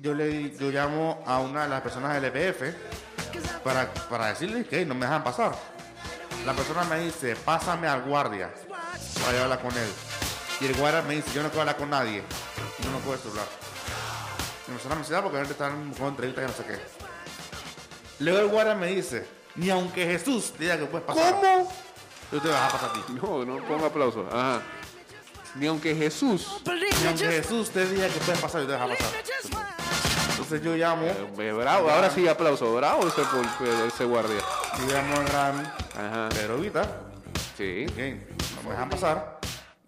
yo 0.00 0.14
le 0.14 0.56
yo 0.56 0.70
llamo 0.70 1.22
a 1.26 1.38
una 1.40 1.64
de 1.64 1.68
las 1.68 1.80
personas 1.82 2.14
del 2.14 2.24
EPF 2.26 2.74
para, 3.62 3.92
para 4.08 4.26
decirle 4.28 4.64
que 4.64 4.86
no 4.86 4.94
me 4.94 5.04
dejan 5.06 5.22
pasar. 5.22 5.52
La 6.46 6.54
persona 6.54 6.84
me 6.84 7.00
dice, 7.00 7.36
pásame 7.36 7.86
al 7.88 8.02
guardia 8.02 8.50
para 9.22 9.36
yo 9.36 9.42
hablar 9.44 9.60
con 9.60 9.76
él. 9.76 9.88
Y 10.60 10.66
el 10.66 10.74
guardia 10.74 11.02
me 11.02 11.16
dice, 11.16 11.30
yo 11.34 11.42
no 11.42 11.48
quiero 11.48 11.62
hablar 11.62 11.76
con 11.76 11.90
nadie. 11.90 12.22
Y 12.78 12.82
yo 12.82 12.90
no 12.90 12.98
puedo 12.98 13.18
celular. 13.18 13.46
Y 14.68 14.70
me 14.70 14.96
dice, 14.98 15.16
ah, 15.16 15.22
porque 15.22 15.38
ahorita 15.38 15.52
están 15.52 15.92
con 15.94 16.08
entrevistas 16.08 16.44
y 16.44 16.46
no 16.46 16.52
sé 16.52 16.64
qué. 16.64 16.78
Luego 18.24 18.38
el 18.40 18.48
guardia 18.48 18.74
me 18.74 18.88
dice, 18.88 19.26
ni 19.56 19.70
aunque 19.70 20.04
Jesús 20.04 20.52
te 20.52 20.64
diga 20.64 20.78
que 20.78 20.84
puedes 20.84 21.06
pasar. 21.06 21.34
¿Cómo? 21.34 21.72
Yo 22.30 22.40
te 22.40 22.48
voy 22.48 22.56
a 22.56 22.60
dejar 22.60 22.72
pasar 22.72 22.90
a 22.90 22.92
ti. 22.92 23.00
No, 23.20 23.44
no 23.44 23.64
ponga 23.64 23.86
aplauso. 23.86 24.26
Ajá. 24.30 24.60
Ni 25.56 25.66
aunque 25.66 25.96
Jesús. 25.96 26.62
Ni 26.66 27.08
aunque 27.08 27.26
Jesús 27.26 27.70
te 27.70 27.86
diga 27.86 28.08
que 28.08 28.20
puedes 28.20 28.40
pasar, 28.40 28.60
yo 28.60 28.68
te 28.68 28.76
voy 28.76 28.82
a 28.82 28.86
dejar 28.86 28.98
pasar. 28.98 29.80
Entonces 30.30 30.62
yo 30.62 30.76
llamo, 30.76 31.06
eh, 31.06 31.52
bravo. 31.52 31.90
Ahora 31.90 32.10
sí 32.10 32.28
aplauso. 32.28 32.74
Bravo 32.74 33.08
ese, 33.08 33.22
ese 33.88 34.04
guardia. 34.04 34.40
yo 34.78 34.94
llamo 34.94 35.16
al 35.16 35.24
gran 35.24 35.66
Ajá. 35.96 36.28
Pedro 36.30 36.58
Vita. 36.58 36.82
Sí. 37.56 37.86
Ok, 37.88 37.96
no 38.56 38.62
me 38.62 38.70
dejan 38.70 38.90
pasar. 38.90 39.39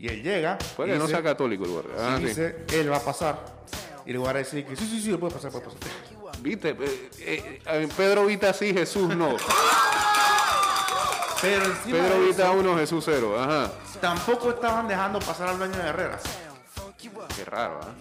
Y 0.03 0.09
él 0.09 0.21
llega. 0.21 0.59
Puede 0.77 0.95
que 0.95 0.99
no 0.99 1.07
sea 1.07 1.23
católico 1.23 1.65
el 1.65 1.71
guardia. 1.71 1.93
Ah, 1.97 2.17
sí. 2.19 2.25
dice, 2.25 2.57
él 2.73 2.91
va 2.91 2.97
a 2.97 3.05
pasar. 3.05 3.39
Y 4.05 4.11
el 4.11 4.19
guardia 4.19 4.43
dice 4.43 4.65
que 4.65 4.75
sí, 4.75 4.85
sí, 4.85 5.01
sí, 5.01 5.17
puede 5.17 5.33
pasar, 5.33 5.53
puede 5.53 5.67
pasar. 5.67 5.81
Viste, 6.41 6.71
eh, 6.71 7.11
eh, 7.21 7.63
eh, 7.65 7.89
Pedro 7.97 8.27
Vita 8.27 8.53
sí, 8.53 8.75
Jesús 8.75 9.15
no. 9.15 9.37
Pero 11.41 11.65
encima 11.67 11.99
Pedro 11.99 12.15
de 12.21 12.27
Vita 12.27 12.43
eso, 12.43 12.53
1, 12.53 12.77
Jesús 12.79 13.05
0. 13.05 13.41
Ajá. 13.41 13.73
tampoco 14.01 14.51
estaban 14.51 14.89
dejando 14.89 15.21
pasar 15.21 15.51
al 15.51 15.59
dueño 15.59 15.77
de 15.77 15.89
Herrera. 15.89 16.19
Qué 17.37 17.45
raro, 17.45 17.81
¿ah? 17.83 17.95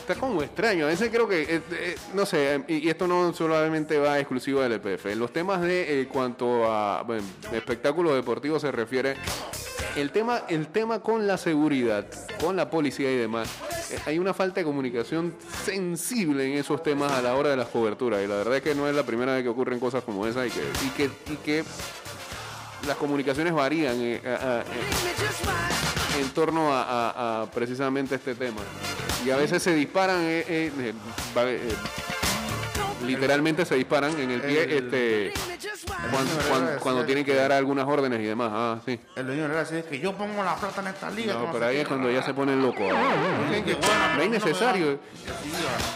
Está 0.00 0.14
como 0.14 0.42
extraño. 0.42 0.86
A 0.86 0.88
veces 0.88 1.10
creo 1.10 1.28
que, 1.28 1.42
eh, 1.42 1.62
eh, 1.72 1.96
no 2.14 2.24
sé, 2.24 2.54
eh, 2.54 2.64
y 2.68 2.86
y 2.86 2.88
esto 2.88 3.06
no 3.06 3.32
solamente 3.34 3.98
va 3.98 4.18
exclusivo 4.18 4.60
del 4.60 4.72
EPF. 4.72 5.06
En 5.06 5.18
los 5.18 5.32
temas 5.32 5.60
de 5.60 6.00
eh, 6.00 6.08
cuanto 6.08 6.70
a 6.70 7.02
bueno, 7.02 7.22
espectáculos 7.52 8.14
deportivos 8.14 8.62
se 8.62 8.72
refiere, 8.72 9.16
el 9.96 10.10
tema, 10.10 10.42
el 10.48 10.68
tema 10.68 11.00
con 11.00 11.26
la 11.26 11.36
seguridad, 11.38 12.06
con 12.40 12.54
la 12.56 12.68
policía 12.70 13.10
y 13.10 13.16
demás, 13.16 13.48
eh, 13.90 13.98
hay 14.06 14.18
una 14.18 14.34
falta 14.34 14.60
de 14.60 14.64
comunicación 14.64 15.34
sensible 15.64 16.44
en 16.46 16.58
esos 16.58 16.82
temas 16.82 17.10
a 17.12 17.22
la 17.22 17.34
hora 17.34 17.50
de 17.50 17.56
las 17.56 17.68
coberturas. 17.68 18.22
Y 18.22 18.26
la 18.26 18.36
verdad 18.36 18.56
es 18.56 18.62
que 18.62 18.74
no 18.74 18.88
es 18.88 18.94
la 18.94 19.04
primera 19.04 19.34
vez 19.34 19.42
que 19.42 19.48
ocurren 19.48 19.80
cosas 19.80 20.04
como 20.04 20.26
esa 20.26 20.46
y 20.46 20.50
que, 20.50 21.10
y 21.32 21.36
que, 21.36 21.64
las 22.86 22.96
comunicaciones 22.98 23.52
varían 23.52 23.96
eh, 24.00 24.20
a- 24.24 24.62
en- 26.20 26.28
torno 26.30 26.68
a, 26.72 27.46
precisamente 27.54 28.14
este 28.16 28.34
tema. 28.34 28.60
Y 29.24 29.30
a 29.30 29.36
veces 29.36 29.62
se 29.62 29.74
disparan, 29.74 30.20
eh, 30.20 30.44
eh, 30.46 30.72
eh, 30.78 30.92
eh, 31.36 31.74
literalmente 33.04 33.64
se 33.64 33.74
disparan 33.74 34.18
en 34.18 34.30
el 34.30 34.40
pie 34.40 34.64
El- 34.64 34.72
este, 34.72 35.32
cuando, 36.80 37.04
tienen 37.04 37.24
que 37.24 37.34
dar 37.34 37.52
algunas 37.52 37.86
órdenes 37.86 38.20
y 38.20 38.24
demás. 38.24 38.50
Ah, 38.52 38.78
sí. 38.86 38.98
El 39.16 39.26
dueño 39.26 39.42
de 39.42 39.46
Herrera 39.48 39.64
dice 39.64 39.84
que 39.88 39.98
yo 39.98 40.12
pongo 40.16 40.42
la 40.42 40.54
plata 40.56 40.80
en 40.80 40.86
esta 40.88 41.10
liga. 41.10 41.34
No, 41.34 41.46
no 41.46 41.52
pero 41.52 41.66
ahí 41.66 41.78
es 41.78 41.88
cuando 41.88 42.10
ya 42.10 42.22
se 42.22 42.32
ponen 42.34 42.60
locos. 42.62 42.86
Dicen 43.48 43.64
que, 43.64 43.74
bueno, 43.74 44.14
No 44.16 44.22
es 44.22 44.30
necesario. 44.30 44.86
iba. 44.92 44.98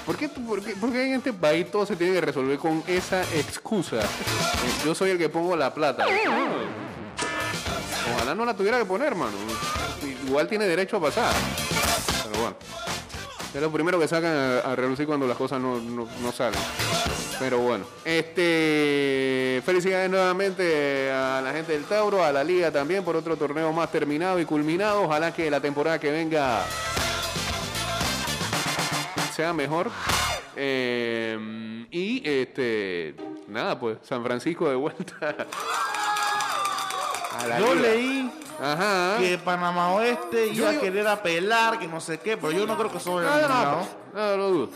¿Por 0.06 0.16
qué, 0.16 0.28
por, 0.28 0.62
qué, 0.62 0.74
por 0.76 0.92
qué 0.92 1.06
en 1.06 1.14
este 1.14 1.32
país 1.32 1.70
todo 1.70 1.86
se 1.86 1.96
tiene 1.96 2.12
que 2.14 2.20
resolver 2.20 2.58
con 2.58 2.82
esa 2.86 3.22
excusa? 3.34 3.96
Eh, 4.00 4.84
Yo 4.84 4.94
soy 4.94 5.10
el 5.10 5.18
que 5.18 5.28
pongo 5.28 5.56
la 5.56 5.72
plata. 5.72 6.06
Ojalá 8.14 8.34
no 8.34 8.44
la 8.44 8.54
tuviera 8.54 8.78
que 8.78 8.84
poner, 8.84 9.14
mano. 9.14 9.32
Igual 10.26 10.48
tiene 10.48 10.66
derecho 10.66 10.96
a 10.96 11.00
pasar. 11.00 11.32
Es 13.54 13.60
lo 13.60 13.70
primero 13.72 13.98
que 13.98 14.06
sacan 14.06 14.32
a, 14.32 14.58
a 14.60 14.76
relucir 14.76 15.06
cuando 15.06 15.26
las 15.26 15.36
cosas 15.36 15.60
no, 15.60 15.80
no- 15.80 16.06
no 16.22 16.32
salen. 16.32 16.60
Pero 17.40 17.58
bueno, 17.58 17.84
este 18.04 19.60
felicidades 19.64 20.08
nuevamente 20.10 21.10
a 21.10 21.40
la 21.42 21.52
gente 21.52 21.72
del 21.72 21.84
Tauro, 21.84 22.22
a 22.22 22.30
la 22.32 22.44
liga 22.44 22.70
también 22.70 23.02
por 23.02 23.16
otro 23.16 23.36
torneo 23.36 23.72
más 23.72 23.90
terminado 23.90 24.38
y 24.38 24.44
culminado. 24.44 25.02
Ojalá 25.02 25.32
que 25.34 25.50
la 25.50 25.60
temporada 25.60 25.98
que 25.98 26.10
venga 26.12 26.62
sea 29.34 29.52
mejor. 29.52 29.90
Eh, 30.56 31.86
y 31.90 32.22
este 32.28 33.14
nada, 33.48 33.78
pues 33.80 33.98
San 34.02 34.22
Francisco 34.22 34.68
de 34.68 34.76
vuelta. 34.76 35.16
a 37.38 37.46
la 37.46 37.58
Yo 37.58 37.74
liga. 37.74 37.88
leí 37.88 38.30
Ajá. 38.61 39.16
que 39.18 39.38
Panamá 39.38 39.94
Oeste 39.94 40.55
Yo 40.55 40.64
iba 40.64 40.70
a 40.70 40.81
querer 40.81 41.07
apelar, 41.09 41.79
que 41.79 41.88
no 41.88 42.01
sé 42.01 42.18
qué, 42.18 42.37
pero 42.37 42.53
yo 42.53 42.66
no 42.66 42.77
creo 42.77 42.90
que 42.90 42.99
eso 42.99 43.14
vaya 43.14 43.29
No, 43.49 43.55
a 43.55 43.87
no, 44.14 44.31
no, 44.31 44.37
lo 44.37 44.51
dudo. 44.51 44.70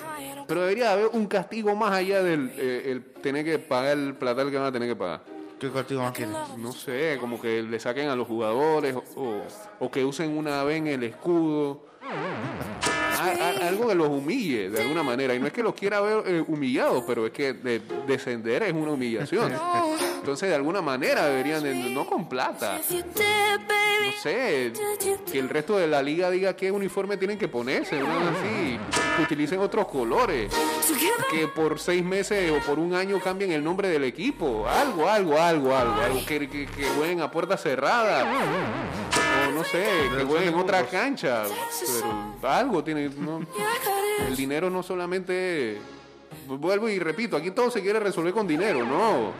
Pero 0.46 0.60
debería 0.62 0.92
haber 0.92 1.08
un 1.12 1.26
castigo 1.26 1.74
más 1.74 1.92
allá 1.92 2.22
del 2.22 2.50
eh, 2.56 2.90
el 2.90 3.04
tener 3.04 3.44
que 3.44 3.58
pagar 3.58 3.96
el 3.98 4.14
platal 4.14 4.50
que 4.50 4.56
van 4.58 4.66
a 4.66 4.72
tener 4.72 4.88
que 4.88 4.96
pagar. 4.96 5.22
¿Qué 5.58 5.70
castigo 5.70 6.02
más 6.02 6.12
quieres? 6.12 6.34
No 6.58 6.72
sé, 6.72 7.16
como 7.20 7.40
que 7.40 7.62
le 7.62 7.78
saquen 7.80 8.08
a 8.08 8.16
los 8.16 8.26
jugadores 8.26 8.94
o, 8.96 9.02
o- 9.20 9.42
o 9.80 9.90
que 9.90 10.04
usen 10.04 10.36
una 10.36 10.62
vez 10.64 10.78
en 10.78 10.86
el 10.88 11.02
escudo. 11.04 11.86
A- 12.02 13.62
a- 13.64 13.68
algo 13.68 13.88
que 13.88 13.94
los 13.94 14.08
humille 14.08 14.68
de 14.70 14.82
alguna 14.82 15.02
manera. 15.02 15.34
Y 15.34 15.38
no 15.38 15.46
es 15.46 15.52
que 15.52 15.62
los 15.62 15.74
quiera 15.74 16.00
ver 16.00 16.22
eh, 16.26 16.44
humillados, 16.46 17.04
pero 17.06 17.24
es 17.26 17.32
que 17.32 17.52
de- 17.54 17.80
descender 18.06 18.62
es 18.64 18.72
una 18.74 18.90
humillación. 18.92 19.52
Entonces, 20.24 20.48
de 20.48 20.54
alguna 20.54 20.80
manera 20.80 21.26
deberían, 21.26 21.62
de- 21.62 21.74
no 21.74 22.06
con 22.06 22.26
plata, 22.30 22.78
no 22.80 24.12
sé, 24.22 24.72
que 25.30 25.38
el 25.38 25.50
resto 25.50 25.76
de 25.76 25.86
la 25.86 26.02
liga 26.02 26.30
diga 26.30 26.56
qué 26.56 26.72
uniforme 26.72 27.18
tienen 27.18 27.36
que 27.36 27.46
ponerse, 27.46 27.98
que 27.98 29.22
utilicen 29.22 29.60
otros 29.60 29.86
colores, 29.86 30.50
que 31.30 31.46
por 31.48 31.78
seis 31.78 32.02
meses 32.02 32.50
o 32.50 32.58
por 32.66 32.78
un 32.78 32.94
año 32.94 33.20
cambien 33.20 33.52
el 33.52 33.62
nombre 33.62 33.88
del 33.88 34.02
equipo, 34.04 34.66
algo, 34.66 35.06
algo, 35.10 35.38
algo, 35.38 35.76
algo, 35.76 36.00
algo 36.00 36.24
que, 36.24 36.48
que, 36.48 36.66
que 36.68 36.84
jueguen 36.96 37.20
a 37.20 37.30
puerta 37.30 37.58
cerrada, 37.58 38.24
o 39.46 39.52
no 39.52 39.62
sé, 39.62 39.84
que 40.16 40.24
jueguen 40.24 40.48
en 40.48 40.54
otra 40.54 40.86
cancha, 40.86 41.42
pero 42.40 42.50
algo 42.50 42.82
tiene, 42.82 43.10
¿no? 43.10 43.40
el 44.26 44.34
dinero 44.34 44.70
no 44.70 44.82
solamente, 44.82 45.78
vuelvo 46.48 46.88
y 46.88 46.98
repito, 46.98 47.36
aquí 47.36 47.50
todo 47.50 47.70
se 47.70 47.82
quiere 47.82 48.00
resolver 48.00 48.32
con 48.32 48.46
dinero, 48.48 48.86
no, 48.86 49.32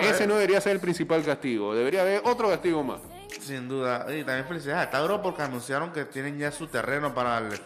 Ese 0.00 0.26
no 0.26 0.34
debería 0.34 0.60
ser 0.60 0.72
el 0.72 0.80
principal 0.80 1.24
castigo, 1.24 1.74
debería 1.74 2.02
haber 2.02 2.22
otro 2.24 2.48
castigo 2.48 2.82
más. 2.82 3.00
Sin 3.40 3.68
duda. 3.68 4.06
Y 4.14 4.24
también 4.24 4.46
felicidades 4.46 4.86
a 4.86 4.90
Tauro 4.90 5.22
porque 5.22 5.42
anunciaron 5.42 5.92
que 5.92 6.04
tienen 6.04 6.38
ya 6.38 6.50
su 6.50 6.66
terreno 6.66 7.14
para 7.14 7.38
el... 7.38 7.60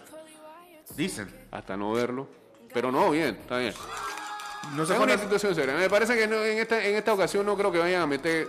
Dicen. 0.96 1.32
hasta 1.50 1.76
no 1.76 1.92
verlo. 1.92 2.28
Pero 2.72 2.90
no, 2.92 3.10
bien, 3.10 3.36
está 3.40 3.58
bien. 3.58 3.74
No 4.74 4.82
Es 4.82 4.88
sé 4.88 4.94
una 4.94 5.06
cuándo... 5.06 5.22
situación 5.22 5.54
seria. 5.54 5.74
Me 5.74 5.88
parece 5.88 6.16
que 6.16 6.26
no- 6.26 6.42
en, 6.44 6.58
esta, 6.58 6.84
en 6.84 6.96
esta 6.96 7.12
ocasión 7.14 7.46
no 7.46 7.56
creo 7.56 7.70
que 7.72 7.78
vayan 7.78 8.02
a 8.02 8.06
meter. 8.06 8.48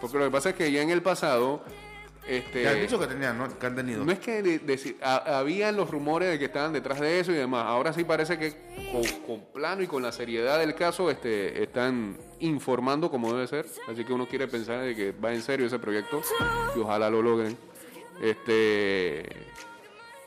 Porque 0.00 0.18
lo 0.18 0.24
que 0.24 0.30
pasa 0.30 0.50
es 0.50 0.54
que 0.56 0.70
ya 0.70 0.82
en 0.82 0.90
el 0.90 1.02
pasado. 1.02 1.62
Este, 2.26 2.66
han 2.66 2.80
dicho 2.80 2.98
que 2.98 3.06
tenían, 3.06 3.36
¿no? 3.36 3.58
Que 3.58 3.66
han 3.66 3.74
tenido. 3.76 4.02
no 4.04 4.10
es 4.10 4.18
que 4.18 4.42
de- 4.42 4.62
deci- 4.62 4.96
ha- 5.02 5.38
habían 5.38 5.76
los 5.76 5.90
rumores 5.90 6.30
de 6.30 6.38
que 6.38 6.46
estaban 6.46 6.72
detrás 6.72 6.98
de 6.98 7.20
eso 7.20 7.32
y 7.32 7.34
demás. 7.34 7.64
Ahora 7.66 7.92
sí 7.92 8.02
parece 8.04 8.38
que 8.38 8.52
con, 8.90 9.02
con 9.26 9.44
plano 9.52 9.82
y 9.82 9.86
con 9.86 10.02
la 10.02 10.10
seriedad 10.10 10.58
del 10.58 10.74
caso 10.74 11.10
este, 11.10 11.62
están 11.62 12.16
informando 12.40 13.10
como 13.10 13.30
debe 13.32 13.46
ser. 13.46 13.66
Así 13.88 14.04
que 14.04 14.12
uno 14.14 14.26
quiere 14.26 14.48
pensar 14.48 14.80
de 14.80 14.96
que 14.96 15.12
va 15.12 15.34
en 15.34 15.42
serio 15.42 15.66
ese 15.66 15.78
proyecto 15.78 16.22
y 16.74 16.78
ojalá 16.80 17.10
lo 17.10 17.20
logren. 17.20 17.56
Este 18.22 19.24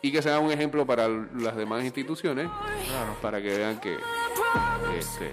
y 0.02 0.12
que 0.12 0.22
sea 0.22 0.38
un 0.40 0.52
ejemplo 0.52 0.86
para 0.86 1.08
las 1.08 1.56
demás 1.56 1.84
instituciones 1.84 2.48
para 3.22 3.42
que 3.42 3.58
vean 3.58 3.80
que 3.82 3.98
este, 4.98 5.32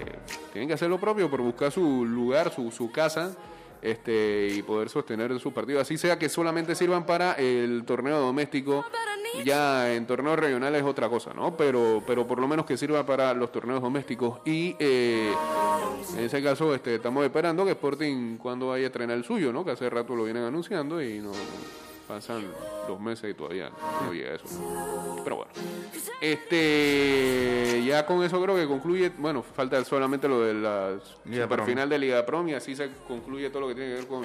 tienen 0.51 0.67
que 0.67 0.73
hacer 0.73 0.89
lo 0.89 0.99
propio 0.99 1.29
por 1.29 1.41
buscar 1.41 1.71
su 1.71 2.03
lugar, 2.05 2.51
su, 2.51 2.71
su 2.71 2.91
casa 2.91 3.35
este, 3.85 4.47
y 4.51 4.63
poder 4.63 4.89
sostener 4.89 5.39
sus 5.39 5.53
partidos. 5.53 5.83
Así 5.83 5.97
sea 5.97 6.17
que 6.17 6.27
solamente 6.27 6.73
sirvan 6.73 7.05
para 7.05 7.33
el 7.33 7.83
torneo 7.85 8.19
doméstico. 8.19 8.83
Ya 9.43 9.93
en 9.93 10.07
torneos 10.07 10.39
regionales 10.39 10.81
es 10.81 10.87
otra 10.87 11.09
cosa, 11.09 11.33
¿no? 11.33 11.55
Pero, 11.55 12.01
pero 12.07 12.25
por 12.25 12.39
lo 12.39 12.47
menos 12.47 12.65
que 12.65 12.77
sirva 12.77 13.05
para 13.05 13.33
los 13.33 13.51
torneos 13.51 13.81
domésticos. 13.81 14.39
Y 14.45 14.75
eh, 14.79 15.31
en 16.17 16.23
ese 16.23 16.41
caso 16.41 16.73
este, 16.73 16.95
estamos 16.95 17.23
esperando 17.25 17.63
que 17.65 17.71
Sporting 17.71 18.37
cuando 18.37 18.69
vaya 18.69 18.85
a 18.85 18.87
estrenar 18.87 19.17
el 19.17 19.23
suyo, 19.23 19.53
¿no? 19.53 19.63
Que 19.63 19.71
hace 19.71 19.89
rato 19.89 20.15
lo 20.15 20.23
vienen 20.23 20.43
anunciando 20.43 21.01
y 21.01 21.19
no 21.19 21.31
pasan 22.07 22.43
dos 22.87 22.99
meses 22.99 23.31
y 23.31 23.33
todavía 23.33 23.69
no 24.03 24.13
llega 24.13 24.35
eso. 24.35 24.45
Pero 25.23 25.37
bueno. 25.37 25.51
Este, 26.21 27.83
ya 27.85 28.05
con 28.05 28.23
eso 28.23 28.41
creo 28.41 28.55
que 28.55 28.67
concluye, 28.67 29.11
bueno, 29.17 29.43
falta 29.43 29.83
solamente 29.83 30.27
lo 30.27 30.41
de 30.41 30.53
la 30.53 30.97
Liga 31.25 31.47
Prom. 31.47 31.65
final 31.65 31.89
de 31.89 31.99
Liga 31.99 32.25
Prom 32.25 32.47
y 32.49 32.53
así 32.53 32.75
se 32.75 32.89
concluye 33.07 33.49
todo 33.49 33.61
lo 33.61 33.67
que 33.67 33.75
tiene 33.75 33.89
que 33.89 33.95
ver 33.95 34.07
con 34.07 34.23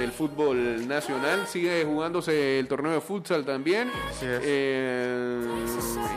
el 0.00 0.12
fútbol 0.12 0.86
nacional. 0.86 1.46
Sigue 1.46 1.84
jugándose 1.84 2.58
el 2.58 2.68
torneo 2.68 2.92
de 2.92 3.00
futsal 3.00 3.44
también. 3.44 3.90
Eh, 4.22 5.40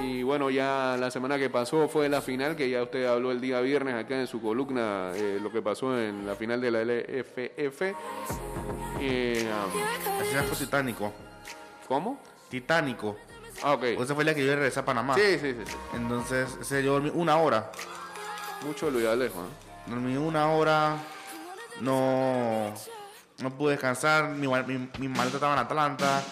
y 0.04 0.24
bueno, 0.24 0.50
ya 0.50 0.98
la 1.00 1.10
semana 1.12 1.38
que 1.38 1.50
pasó 1.50 1.88
fue 1.88 2.10
la 2.10 2.22
final, 2.22 2.56
que 2.56 2.70
ya 2.70 2.84
usted 2.84 3.06
habló 3.06 3.32
el 3.32 3.42
día 3.42 3.60
viernes 3.62 3.96
acá 3.96 4.20
en 4.20 4.28
su 4.28 4.42
columna, 4.42 5.12
eh, 5.16 5.40
lo 5.42 5.52
que 5.52 5.62
pasó 5.62 6.00
en 6.00 6.26
la 6.26 6.36
final 6.36 6.62
de 6.62 6.72
la 6.72 6.82
LFF. 6.84 7.82
Eh, 9.02 9.48
um, 9.48 10.49
Fue 10.50 10.58
titánico. 10.58 11.14
¿Cómo? 11.88 12.20
Titánico. 12.50 13.18
Ah, 13.64 13.74
ok. 13.74 13.84
Esa 13.84 14.16
fue 14.16 14.24
la 14.24 14.34
que 14.34 14.46
yo 14.46 14.54
regresé 14.54 14.80
a 14.80 14.86
Panamá. 14.86 15.16
Sí, 15.16 15.40
sí, 15.40 15.54
sí. 15.54 15.64
sí. 15.66 15.76
Entonces, 15.94 16.50
ese 16.62 16.84
yo 16.84 16.94
dormí 16.94 17.12
una 17.14 17.38
hora. 17.38 17.72
Mucho 18.66 18.90
Luis 18.90 19.08
Alejo. 19.08 19.42
¿eh? 19.42 19.88
Dormí 19.88 20.18
una 20.18 20.52
hora. 20.52 20.98
No. 21.82 22.74
No 23.38 23.50
pude 23.58 23.72
descansar. 23.72 24.30
Mi, 24.30 24.48
mi, 24.48 24.90
mi 24.98 25.08
maleta 25.08 25.38
estaba 25.38 25.54
en 25.54 25.60
Atlanta. 25.60 26.24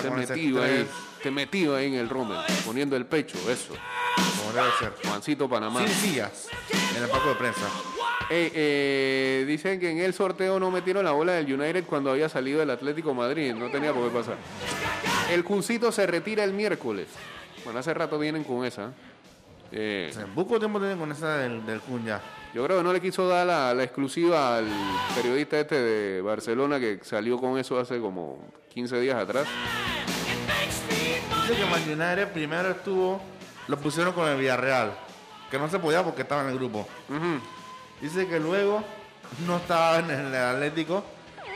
Te 0.00 0.10
metido 0.10 0.62
ahí, 0.62 0.88
te 1.22 1.30
metido 1.30 1.76
ahí 1.76 1.86
en 1.88 1.94
el 1.94 2.08
Rommel, 2.08 2.38
poniendo 2.64 2.96
el 2.96 3.04
pecho, 3.04 3.36
eso. 3.50 3.74
Como 4.38 4.52
debe 4.52 4.70
ser. 4.78 4.94
Juancito 5.04 5.48
Panamá. 5.48 5.86
Sin 5.86 5.88
sillas. 5.88 6.48
En 6.96 7.02
el 7.02 7.10
palco 7.10 7.28
de 7.28 7.34
prensa. 7.34 7.66
Eh, 8.34 9.44
dicen 9.46 9.78
que 9.78 9.90
en 9.90 9.98
el 9.98 10.14
sorteo 10.14 10.58
no 10.58 10.70
metieron 10.70 11.04
la 11.04 11.10
bola 11.12 11.32
del 11.32 11.52
United 11.52 11.84
cuando 11.84 12.10
había 12.10 12.28
salido 12.28 12.62
el 12.62 12.70
Atlético 12.70 13.12
Madrid. 13.14 13.52
No 13.54 13.70
tenía 13.70 13.92
por 13.92 14.08
qué 14.10 14.16
pasar. 14.18 14.36
El 15.30 15.44
Cuncito 15.44 15.92
se 15.92 16.06
retira 16.06 16.42
el 16.44 16.52
miércoles. 16.52 17.08
Bueno, 17.64 17.78
hace 17.80 17.92
rato 17.94 18.18
vienen 18.18 18.44
con 18.44 18.64
esa. 18.64 18.92
Eh, 19.70 20.08
O 20.10 20.14
sea, 20.14 20.26
Poco 20.26 20.58
tiempo 20.58 20.78
tienen 20.78 20.98
con 20.98 21.10
esa 21.12 21.36
del, 21.38 21.64
del 21.66 21.80
Kun 21.80 22.04
ya. 22.04 22.20
yo 22.54 22.64
creo 22.64 22.78
que 22.78 22.84
no 22.84 22.92
le 22.92 23.00
quiso 23.00 23.26
dar 23.28 23.46
la, 23.46 23.72
la 23.74 23.82
exclusiva 23.84 24.58
al 24.58 24.66
periodista 25.14 25.58
este 25.60 25.80
de 25.80 26.20
Barcelona 26.22 26.78
que 26.78 27.00
salió 27.02 27.38
con 27.38 27.58
eso 27.58 27.78
hace 27.78 27.98
como 28.00 28.38
15 28.74 29.00
días 29.00 29.16
atrás. 29.16 29.46
Dice 31.42 31.54
que 31.60 31.64
Man 31.66 31.82
United 31.86 32.28
primero 32.32 32.70
estuvo. 32.70 33.20
Lo 33.68 33.76
pusieron 33.78 34.12
con 34.12 34.28
el 34.28 34.38
Villarreal. 34.38 34.92
Que 35.50 35.58
no 35.58 35.68
se 35.68 35.78
podía 35.78 36.02
porque 36.02 36.22
estaba 36.22 36.42
en 36.42 36.48
el 36.48 36.54
grupo. 36.58 36.86
Dice 38.02 38.26
que 38.26 38.38
luego 38.38 38.82
no 39.46 39.56
estaba 39.58 40.00
en 40.00 40.10
el 40.10 40.34
Atlético 40.34 41.04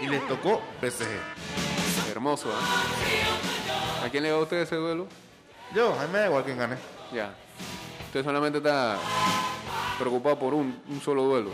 y 0.00 0.06
les 0.06 0.26
tocó 0.28 0.62
PSG. 0.80 2.10
Hermoso, 2.10 2.48
¿eh? 2.48 4.06
¿A 4.06 4.08
quién 4.08 4.22
le 4.22 4.30
va 4.30 4.38
a 4.38 4.42
usted 4.42 4.58
ese 4.58 4.76
duelo? 4.76 5.06
Yo, 5.74 5.92
a 5.98 6.02
mí 6.06 6.12
me 6.12 6.20
da 6.20 6.26
igual 6.26 6.44
quién 6.44 6.56
gane. 6.56 6.76
Ya. 7.12 7.34
Usted 8.06 8.24
solamente 8.24 8.58
está 8.58 8.96
preocupado 9.98 10.38
por 10.38 10.54
un, 10.54 10.80
un 10.88 11.00
solo 11.02 11.24
duelo. 11.24 11.50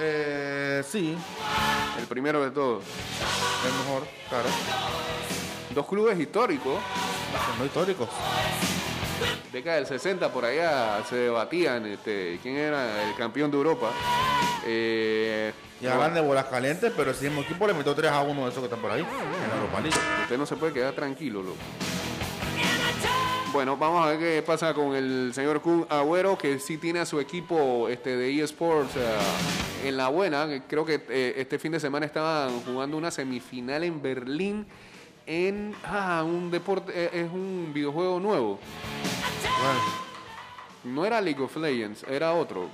Eh, 0.00 0.82
sí, 0.88 1.16
El 1.98 2.06
primero 2.06 2.42
de 2.42 2.50
todos. 2.50 2.82
es 2.82 3.86
mejor, 3.86 4.08
claro. 4.28 4.48
Dos 5.70 5.86
clubes 5.86 6.18
históricos. 6.18 6.80
No 7.58 7.64
históricos. 7.64 8.08
Década 9.54 9.76
del 9.76 9.86
60 9.86 10.32
por 10.32 10.44
allá 10.44 11.00
se 11.08 11.14
debatían 11.14 11.86
este, 11.86 12.40
quién 12.42 12.56
era 12.56 13.08
el 13.08 13.14
campeón 13.14 13.52
de 13.52 13.56
Europa. 13.56 13.92
Eh, 14.66 15.52
Y 15.80 15.86
hablan 15.86 16.12
de 16.12 16.20
bolas 16.20 16.46
calientes, 16.46 16.92
pero 16.96 17.12
el 17.12 17.16
mismo 17.20 17.42
equipo 17.42 17.64
le 17.68 17.72
metió 17.72 17.94
3 17.94 18.10
a 18.10 18.22
1 18.22 18.44
de 18.46 18.50
esos 18.50 18.58
que 18.58 18.64
están 18.64 18.80
por 18.80 18.90
ahí, 18.90 19.02
en 19.02 19.48
la 19.48 19.54
Europa 19.54 19.80
League. 19.80 19.96
Usted 20.24 20.38
no 20.38 20.44
se 20.44 20.56
puede 20.56 20.72
quedar 20.72 20.92
tranquilo, 20.94 21.40
loco. 21.40 21.56
Bueno, 23.52 23.76
vamos 23.76 24.04
a 24.04 24.10
ver 24.10 24.18
qué 24.18 24.42
pasa 24.42 24.74
con 24.74 24.96
el 24.96 25.30
señor 25.32 25.60
Kun 25.60 25.86
Agüero, 25.88 26.36
que 26.36 26.58
sí 26.58 26.76
tiene 26.76 26.98
a 26.98 27.06
su 27.06 27.20
equipo 27.20 27.88
este, 27.88 28.16
de 28.16 28.42
eSports 28.42 28.96
eh, 28.96 29.88
en 29.88 29.96
la 29.96 30.08
buena. 30.08 30.48
Creo 30.66 30.84
que 30.84 31.00
eh, 31.08 31.34
este 31.36 31.60
fin 31.60 31.70
de 31.70 31.78
semana 31.78 32.06
estaban 32.06 32.58
jugando 32.62 32.96
una 32.96 33.12
semifinal 33.12 33.84
en 33.84 34.02
Berlín 34.02 34.66
en 35.26 35.74
ah, 35.84 36.22
un 36.24 36.50
deporte, 36.50 36.92
eh, 36.94 37.10
es 37.12 37.30
un 37.32 37.70
videojuego 37.72 38.20
nuevo. 38.20 38.58
No 40.84 41.06
era 41.06 41.18
League 41.22 41.40
of 41.42 41.56
Legends, 41.56 42.02
era 42.02 42.34
otro. 42.34 42.68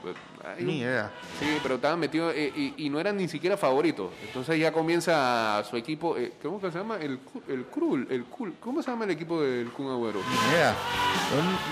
Ni 0.59 0.79
idea. 0.81 1.13
Sí, 1.39 1.59
pero 1.63 1.77
estaban 1.77 2.01
metidos 2.01 2.35
eh, 2.35 2.53
y, 2.57 2.87
y 2.87 2.91
no 2.91 2.99
eran 2.99 3.17
ni 3.17 3.29
siquiera 3.29 3.57
favoritos. 3.57 4.11
Entonces 4.27 4.59
ya 4.59 4.73
comienza 4.73 5.63
su 5.71 5.77
equipo, 5.77 6.17
eh, 6.17 6.33
¿cómo 6.43 6.61
que 6.61 6.73
se 6.73 6.79
llama? 6.79 6.97
El, 6.97 7.21
el 7.47 7.67
Krul, 7.67 8.09
el. 8.11 8.25
¿Cómo 8.59 8.83
se 8.83 8.91
llama 8.91 9.05
el 9.05 9.13
equipo 9.13 9.41
del 9.41 9.71
Kun 9.71 9.87
Agüero? 9.93 10.19
Ni 10.29 10.53
idea. 10.55 10.75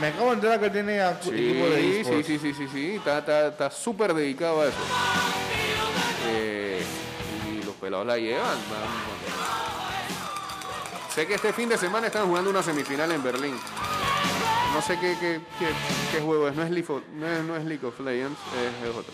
Me 0.01 0.07
acabo 0.09 0.29
de 0.29 0.35
enterar 0.35 0.61
que 0.61 0.71
tiene 0.71 1.01
Sí, 1.23 1.31
equipo 1.31 1.67
de 1.71 1.81
sí, 1.81 1.97
esports. 1.99 2.27
sí, 2.27 2.39
sí, 2.39 2.55
sí, 2.55 2.69
sí, 2.73 2.91
está, 2.97 3.19
está, 3.19 3.49
está 3.49 3.71
súper 3.73 4.15
dedicado 4.15 4.61
a 4.61 4.67
eso. 4.69 4.79
Eh, 6.29 6.81
y 7.53 7.65
los 7.65 7.75
pelados 7.75 8.07
la 8.07 8.17
llevan. 8.17 8.45
vamos. 8.45 9.68
Sé 11.19 11.27
que 11.27 11.35
este 11.35 11.53
fin 11.53 11.69
de 11.69 11.77
semana 11.77 12.07
están 12.07 12.29
jugando 12.29 12.49
una 12.49 12.63
semifinal 12.63 13.11
en 13.11 13.21
Berlín. 13.21 13.57
No 14.73 14.81
sé 14.81 14.97
qué, 15.01 15.17
qué, 15.19 16.21
juego 16.21 16.47
es. 16.47 16.55
No 16.55 16.63
es, 16.63 16.71
League 16.71 16.87
of, 16.89 17.03
no, 17.13 17.27
es, 17.27 17.43
no 17.43 17.57
es 17.57 17.65
Legends, 17.65 18.39
es, 18.55 18.89
es 18.89 18.95
otro. 18.95 19.13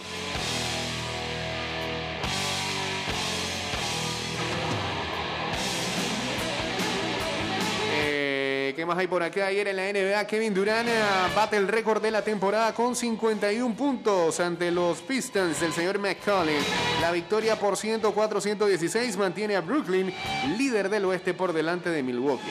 ¿Qué 8.85 8.89
más 8.89 8.99
hay 8.99 9.07
por 9.07 9.23
acá? 9.23 9.47
Ayer 9.47 9.67
en 9.67 9.77
la 9.77 9.91
NBA, 9.91 10.27
Kevin 10.27 10.53
Durant 10.53 10.87
eh, 10.87 10.93
bate 11.35 11.57
el 11.57 11.69
récord 11.69 12.03
de 12.03 12.11
la 12.11 12.21
temporada 12.21 12.75
con 12.75 12.95
51 12.95 13.75
puntos 13.75 14.39
ante 14.41 14.71
los 14.71 15.01
Pistons 15.01 15.59
del 15.59 15.73
señor 15.73 15.99
McCollum. 15.99 16.63
La 17.01 17.11
victoria 17.11 17.59
por 17.59 17.77
104-116 17.77 19.17
mantiene 19.17 19.57
a 19.57 19.63
Brooklyn 19.63 20.13
líder 20.59 20.91
del 20.91 21.07
oeste 21.07 21.33
por 21.33 21.55
delante 21.55 21.89
de 21.89 22.03
Milwaukee. 22.03 22.45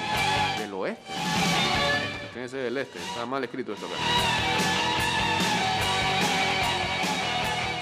¿Del 0.57 0.73
oeste? 0.73 1.03
Ser 2.34 2.63
del 2.63 2.77
este. 2.77 2.97
Está 2.97 3.27
mal 3.27 3.43
escrito 3.43 3.73
esto 3.73 3.86
acá. 3.86 3.95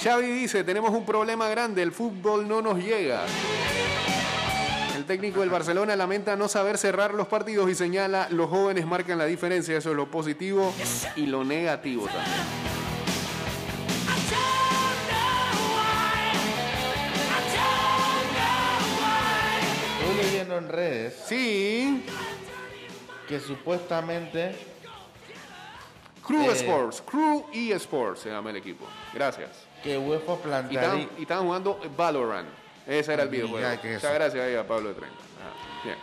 Xavi 0.03 0.27
dice, 0.29 0.65
tenemos 0.65 0.91
un 0.91 1.05
problema 1.05 1.47
grande, 1.47 1.81
el 1.83 1.93
fútbol 1.93 2.45
no 2.49 2.61
nos 2.61 2.79
llega. 2.79 3.23
El 5.11 5.17
técnico 5.17 5.41
del 5.41 5.49
Barcelona 5.49 5.93
lamenta 5.97 6.37
no 6.37 6.47
saber 6.47 6.77
cerrar 6.77 7.13
los 7.13 7.27
partidos 7.27 7.69
y 7.69 7.75
señala, 7.75 8.29
los 8.29 8.49
jóvenes 8.49 8.85
marcan 8.85 9.17
la 9.17 9.25
diferencia, 9.25 9.75
eso 9.75 9.89
es 9.89 9.95
lo 9.97 10.09
positivo 10.09 10.73
y 11.17 11.25
lo 11.25 11.43
negativo 11.43 12.05
también. 12.05 12.31
Estoy 19.99 20.23
leyendo 20.23 20.57
en 20.57 20.69
redes 20.69 21.23
Sí, 21.27 22.05
que 23.27 23.39
supuestamente 23.39 24.55
Crew 26.25 26.43
Eh. 26.49 26.53
Sports, 26.53 27.01
Crew 27.05 27.45
eSports 27.53 28.21
se 28.21 28.29
llama 28.29 28.49
el 28.51 28.57
equipo. 28.57 28.85
Gracias. 29.13 29.49
que 29.83 29.97
UEFA 29.97 30.33
Y 30.33 30.37
plantearía... 30.37 30.81
estaban, 30.81 31.09
y 31.17 31.21
estaban 31.23 31.45
jugando 31.45 31.79
Valorant. 31.97 32.60
Ese 32.87 33.13
era 33.13 33.23
el 33.23 33.29
videojuego. 33.29 33.67
Muchas 33.83 34.13
gracias 34.13 34.43
ahí 34.45 34.55
a 34.55 34.65
Pablo 34.67 34.89
de 34.89 34.95
30. 34.95 35.17
Ah, 35.17 35.83
bien. 35.83 35.97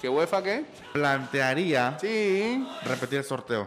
¿Qué 0.00 0.08
UEFA 0.08 0.42
qué? 0.42 0.64
plantearía 0.92 1.96
Sí. 2.00 2.66
repetir 2.84 3.18
el 3.20 3.24
sorteo. 3.24 3.66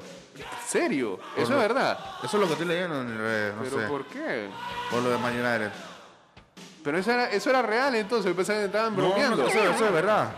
¿Serio? 0.68 1.18
Por 1.36 1.44
Eso 1.44 1.54
lo- 1.54 1.62
es 1.62 1.68
verdad. 1.68 1.98
Eso 2.24 2.38
es 2.38 2.42
lo 2.42 2.46
que 2.46 2.54
estoy 2.54 2.68
leyendo 2.68 3.02
en 3.02 3.18
redes, 3.18 3.56
no 3.56 3.64
¿Pero 3.64 3.80
sé. 3.82 3.88
por 3.88 4.06
qué? 4.06 4.50
Por 4.92 5.02
lo 5.02 5.10
de 5.10 5.16
United. 5.16 5.72
Pero 6.84 6.98
eso 7.00 7.12
era, 7.12 7.30
eso 7.32 7.50
era 7.50 7.62
real 7.64 7.96
entonces, 7.96 8.30
yo 8.32 8.36
pensaba 8.36 8.60
que 8.60 8.66
estaban 8.66 8.96
No, 8.96 9.08
bromeando. 9.08 9.38
no, 9.44 9.48
eso, 9.48 9.60
eso 9.60 9.86
es 9.88 9.92
verdad. 9.92 10.30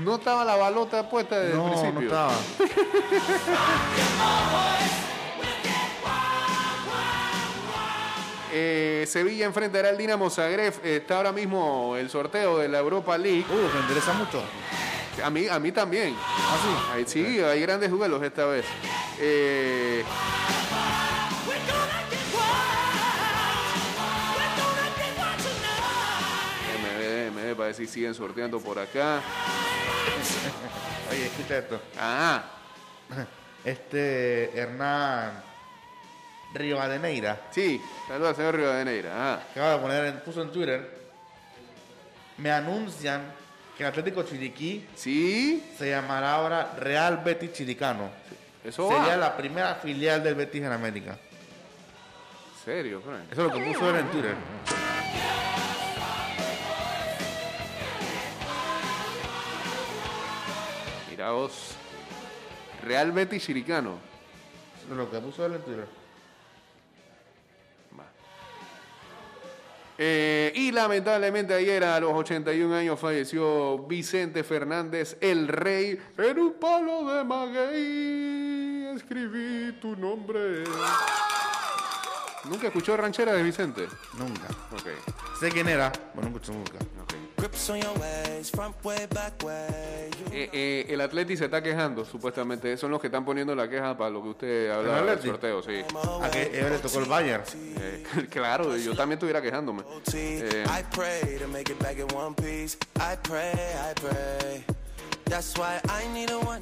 No 0.00 0.16
estaba 0.16 0.44
la 0.44 0.56
balota 0.56 1.08
puesta 1.08 1.38
desde 1.38 1.52
el 1.52 1.58
No, 1.58 1.66
principio. 1.68 2.00
no 2.00 2.02
estaba. 2.02 2.32
Eh, 8.56 9.04
Sevilla 9.08 9.46
enfrentará 9.46 9.88
al 9.88 9.98
Dinamo 9.98 10.30
Zagreb. 10.30 10.74
Está 10.84 11.16
ahora 11.16 11.32
mismo 11.32 11.96
el 11.96 12.08
sorteo 12.08 12.58
de 12.58 12.68
la 12.68 12.78
Europa 12.78 13.18
League. 13.18 13.44
Uh, 13.50 13.74
me 13.74 13.80
interesa 13.80 14.12
mucho. 14.12 14.44
A 15.24 15.28
mí, 15.28 15.48
a 15.48 15.58
mí 15.58 15.72
también. 15.72 16.14
¿Ah, 16.16 16.56
sí? 16.62 16.92
Ahí 16.92 17.04
sí, 17.04 17.40
hay 17.40 17.60
grandes 17.60 17.90
duelos 17.90 18.22
esta 18.22 18.46
vez. 18.46 18.64
Eh, 19.18 20.04
MD, 26.80 27.30
MD, 27.32 27.56
para 27.56 27.66
ver 27.66 27.74
si 27.74 27.88
siguen 27.88 28.14
sorteando 28.14 28.60
por 28.60 28.78
acá. 28.78 29.20
Oye, 31.10 31.26
escucha 31.26 31.58
esto. 31.58 31.80
Ah, 31.98 32.44
Este 33.64 34.56
Hernán 34.56 35.53
Rivadeneira 36.54 37.48
sí. 37.50 37.80
Saludos 38.08 38.30
al 38.30 38.36
señor 38.36 38.54
Rivadeneira. 38.56 39.10
Ah, 39.14 39.42
acaba 39.50 39.72
de 39.72 39.78
poner, 39.78 40.04
en- 40.06 40.20
puso 40.20 40.40
en 40.42 40.50
Twitter, 40.52 41.02
me 42.38 42.50
anuncian 42.50 43.22
que 43.76 43.82
el 43.82 43.88
Atlético 43.88 44.22
Chiriquí 44.22 44.86
sí. 44.94 45.64
se 45.76 45.90
llamará 45.90 46.34
ahora 46.34 46.74
Real 46.78 47.18
Betis 47.24 47.52
Chiricano. 47.52 48.08
Eso 48.64 48.88
Sería 48.88 49.08
va. 49.08 49.16
la 49.16 49.36
primera 49.36 49.74
filial 49.74 50.22
del 50.22 50.34
Betis 50.36 50.62
en 50.62 50.72
América. 50.72 51.12
¿En 51.12 52.64
serio, 52.64 53.02
Frank? 53.04 53.24
Eso 53.30 53.46
es 53.46 53.52
lo 53.52 53.58
que 53.58 53.64
puso 53.72 53.90
él 53.90 53.96
en 53.96 54.10
Twitter. 54.10 54.34
Mira 61.10 61.30
vos. 61.30 61.74
Real 62.82 63.12
Betis 63.12 63.44
Chiricano. 63.44 63.98
Eso 64.82 64.92
es 64.92 64.96
lo 64.98 65.10
que 65.10 65.18
puso 65.20 65.46
él 65.46 65.54
en 65.54 65.62
Twitter. 65.62 65.86
Eh, 69.96 70.52
y 70.56 70.72
lamentablemente 70.72 71.54
ayer 71.54 71.84
a 71.84 72.00
los 72.00 72.12
81 72.12 72.74
años 72.74 72.98
falleció 72.98 73.78
Vicente 73.86 74.42
Fernández, 74.42 75.16
el 75.20 75.46
rey, 75.48 75.98
en 76.18 76.38
un 76.38 76.54
palo 76.54 77.04
de 77.04 77.24
maguey. 77.24 78.96
Escribí 78.96 79.72
tu 79.80 79.96
nombre. 79.96 80.64
¿Nunca 82.48 82.66
escuchó 82.66 82.96
ranchera 82.96 83.32
de 83.32 83.42
Vicente? 83.42 83.88
Nunca. 84.18 84.48
Ok, 84.72 84.88
Sé 85.40 85.50
quién 85.50 85.68
era, 85.68 85.90
pero 85.90 86.28
nunca 86.28 86.42
escuché 86.42 86.52
nunca. 86.52 86.78
Eh, 90.30 90.50
eh, 90.52 90.86
el 90.88 91.00
Atleti 91.00 91.36
se 91.36 91.46
está 91.46 91.62
quejando, 91.62 92.04
supuestamente. 92.04 92.76
Son 92.76 92.90
los 92.90 93.00
que 93.00 93.08
están 93.08 93.24
poniendo 93.24 93.54
la 93.54 93.68
queja 93.68 93.96
para 93.96 94.10
lo 94.10 94.22
que 94.22 94.28
usted 94.28 94.70
hablaba 94.70 95.00
del 95.00 95.08
Atleti? 95.10 95.28
sorteo, 95.28 95.62
sí. 95.62 95.84
A 96.22 96.30
que 96.30 96.42
él 96.58 96.70
le 96.70 96.78
tocó 96.78 96.98
el 96.98 97.06
Bayern. 97.06 97.44
Eh, 97.54 98.04
claro, 98.30 98.76
yo 98.76 98.94
también 98.94 99.16
estuviera 99.16 99.40
quejándome. 99.40 99.82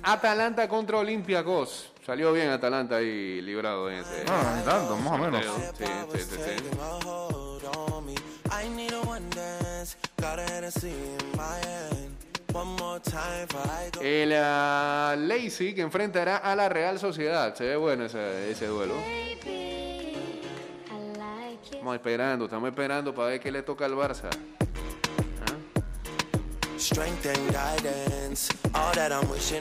Atalanta 0.02 0.68
contra 0.68 0.98
Olympiacos. 0.98 1.92
Salió 2.04 2.32
bien 2.32 2.48
Atalanta 2.48 2.96
ahí 2.96 3.40
librado 3.40 3.90
en 3.90 3.98
ese. 3.98 4.24
No, 4.24 4.56
ni 4.56 4.62
tanto, 4.62 4.96
más 4.96 5.12
o 5.12 5.18
menos. 5.18 5.44
Sí, 5.78 6.18
sí. 6.18 6.40
El 14.00 14.32
ah, 14.36 15.14
Leipzig 15.16 15.74
que 15.74 15.80
enfrentará 15.80 16.36
a 16.36 16.56
la 16.56 16.68
Real 16.68 16.98
Sociedad. 16.98 17.54
Se 17.54 17.64
ve 17.64 17.76
bueno 17.76 18.04
ese, 18.04 18.50
ese 18.50 18.66
duelo. 18.66 18.94
Estamos 21.64 21.94
esperando, 21.94 22.44
estamos 22.44 22.68
esperando 22.68 23.14
para 23.14 23.28
ver 23.28 23.40
qué 23.40 23.50
le 23.50 23.62
toca 23.62 23.86
al 23.86 23.94
Barça. 23.94 24.28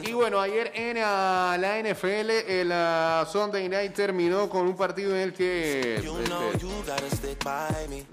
Y 0.04 0.12
bueno, 0.12 0.40
ayer 0.40 0.72
en 0.74 0.98
ah, 1.00 1.56
la 1.58 1.78
NFL, 1.80 2.30
el 2.48 2.72
ah, 2.72 3.26
Sunday 3.30 3.68
Night 3.68 3.92
terminó 3.94 4.48
con 4.48 4.66
un 4.66 4.76
partido 4.76 5.14
en 5.14 5.20
el 5.20 5.32
que 5.32 5.96
este, 5.96 7.38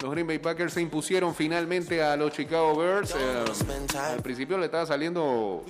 los 0.02 0.12
Green 0.12 0.28
Bay 0.28 0.40
Packers 0.40 0.74
se 0.74 0.82
impusieron 0.82 1.34
finalmente 1.34 2.04
a 2.04 2.16
los 2.16 2.32
Chicago 2.32 2.76
Bears. 2.76 3.16
Eh, 3.16 3.46
al 3.98 4.22
principio 4.22 4.58
le 4.58 4.66
estaba 4.66 4.86
saliendo 4.86 5.64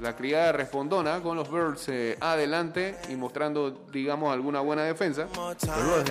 la 0.00 0.16
criada 0.16 0.52
respondona 0.52 1.22
con 1.22 1.36
los 1.36 1.50
Birds 1.50 1.88
eh, 1.88 2.16
adelante 2.20 2.96
y 3.08 3.16
mostrando, 3.16 3.86
digamos, 3.92 4.32
alguna 4.32 4.60
buena 4.60 4.84
defensa. 4.84 5.26
Pero 5.32 5.82
luego 5.84 6.04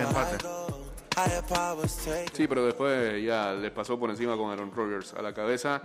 take. 2.04 2.30
Sí, 2.34 2.46
pero 2.46 2.66
después 2.66 3.24
ya 3.24 3.54
les 3.54 3.70
pasó 3.70 3.98
por 3.98 4.10
encima 4.10 4.36
con 4.36 4.50
Aaron 4.50 4.70
Rodgers 4.70 5.14
a 5.14 5.22
la 5.22 5.32
cabeza. 5.32 5.80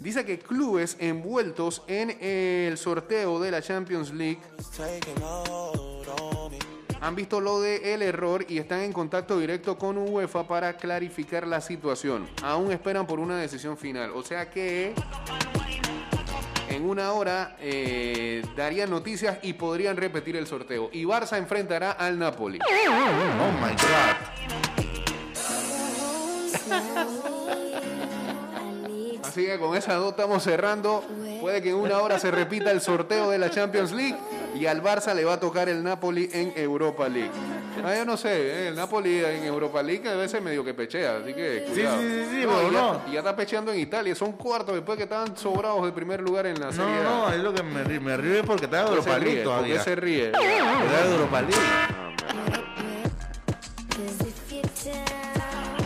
Dice 0.00 0.24
que 0.24 0.38
clubes 0.38 0.96
envueltos 1.00 1.82
en 1.88 2.16
el 2.20 2.78
sorteo 2.78 3.40
de 3.40 3.50
la 3.50 3.60
Champions 3.60 4.12
League 4.12 4.38
han 7.00 7.14
visto 7.14 7.40
lo 7.40 7.60
de 7.60 7.94
el 7.94 8.02
error 8.02 8.44
y 8.48 8.58
están 8.58 8.80
en 8.80 8.92
contacto 8.92 9.38
directo 9.38 9.76
con 9.76 9.98
UEFA 9.98 10.46
para 10.46 10.76
clarificar 10.76 11.46
la 11.46 11.60
situación. 11.60 12.28
Aún 12.42 12.72
esperan 12.72 13.06
por 13.06 13.20
una 13.20 13.36
decisión 13.38 13.76
final. 13.76 14.10
O 14.14 14.22
sea 14.22 14.50
que 14.50 14.94
En 16.68 16.88
una 16.88 17.12
hora 17.12 17.56
eh, 17.60 18.42
darían 18.54 18.90
noticias 18.90 19.38
y 19.42 19.54
podrían 19.54 19.96
repetir 19.96 20.36
el 20.36 20.46
sorteo. 20.46 20.90
Y 20.92 21.04
Barça 21.04 21.38
enfrentará 21.38 21.92
al 21.92 22.18
Napoli. 22.18 22.58
Oh 22.60 23.52
my 23.60 23.74
god. 27.18 27.32
Así 29.28 29.44
que 29.46 29.58
con 29.58 29.76
esa 29.76 29.94
dos 29.94 30.10
estamos 30.10 30.42
cerrando. 30.42 31.04
Puede 31.40 31.62
que 31.62 31.70
en 31.70 31.76
una 31.76 31.98
hora 32.00 32.18
se 32.18 32.30
repita 32.30 32.70
el 32.70 32.80
sorteo 32.80 33.30
de 33.30 33.38
la 33.38 33.50
Champions 33.50 33.92
League 33.92 34.16
y 34.54 34.66
al 34.66 34.82
Barça 34.82 35.14
le 35.14 35.24
va 35.24 35.34
a 35.34 35.40
tocar 35.40 35.68
el 35.68 35.82
Napoli 35.84 36.28
en 36.32 36.52
Europa 36.56 37.08
League. 37.08 37.30
Ah, 37.84 37.94
yo 37.94 38.04
no 38.04 38.16
sé, 38.16 38.30
eh, 38.32 38.68
el 38.68 38.74
Napoli 38.74 39.22
en 39.24 39.44
Europa 39.44 39.80
League 39.82 40.08
a 40.08 40.16
veces 40.16 40.42
medio 40.42 40.64
que 40.64 40.74
pechea, 40.74 41.18
así 41.22 41.32
que 41.32 41.64
Sí, 41.66 41.72
cuidado. 41.74 42.00
sí, 42.00 42.08
sí, 42.08 42.24
sí, 42.30 42.36
y 42.38 42.46
pero 42.46 42.72
ya, 42.72 42.80
no. 42.80 43.00
y 43.08 43.12
ya 43.12 43.18
está 43.20 43.36
pecheando 43.36 43.72
en 43.72 43.78
Italia, 43.78 44.14
son 44.16 44.32
cuartos 44.32 44.74
después 44.74 44.96
que 44.96 45.04
estaban 45.04 45.36
sobrados 45.36 45.84
de 45.84 45.92
primer 45.92 46.20
lugar 46.20 46.46
en 46.46 46.58
la 46.58 46.66
No, 46.66 46.72
serie. 46.72 47.02
no, 47.04 47.28
no, 47.28 47.32
es 47.32 47.38
lo 47.40 47.54
que 47.54 47.62
me, 47.62 47.84
ríe- 47.84 48.00
me 48.00 48.16
ríe 48.16 48.42
porque 48.42 48.64
está 48.64 48.78
de 48.78 48.84
¿Por 48.84 48.94
qué 48.94 48.98
Europa 49.10 49.18
League 49.24 49.42
todavía. 49.44 49.74
qué 49.76 49.80
se 49.84 49.94
ríe? 49.94 50.26
Está 50.26 50.40
de 51.06 51.12
Europa 51.14 51.40
League. 51.42 51.56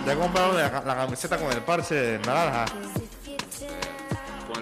Ya 0.06 0.16
compraron 0.16 0.56
la, 0.56 0.82
la 0.84 0.96
camiseta 0.96 1.36
con 1.38 1.52
el 1.52 1.60
parche 1.60 2.18
naranja. 2.26 2.64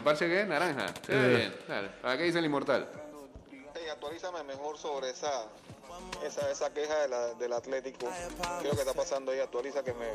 ¿Con 0.00 0.12
el 0.12 0.16
parche 0.16 0.26
que 0.28 0.40
es? 0.40 0.48
Naranja. 0.48 0.86
Se 1.04 1.14
ve 1.14 1.32
Eh. 1.32 1.36
bien. 1.36 1.54
Dale. 1.68 1.88
¿Para 2.00 2.16
qué 2.16 2.22
dice 2.24 2.38
el 2.38 2.44
inmortal? 2.46 2.88
Hey, 3.74 3.82
actualízame 3.92 4.42
mejor 4.44 4.78
sobre 4.78 5.10
esa 5.10 5.46
esa, 6.26 6.50
esa 6.50 6.72
queja 6.72 6.96
de 7.02 7.08
la, 7.08 7.34
del 7.34 7.52
Atlético. 7.52 8.06
¿Qué 8.62 8.68
es 8.68 8.70
lo 8.70 8.74
que 8.76 8.80
está 8.80 8.94
pasando 8.94 9.32
ahí? 9.32 9.40
Actualiza 9.40 9.82
que 9.84 9.92
me, 9.92 10.06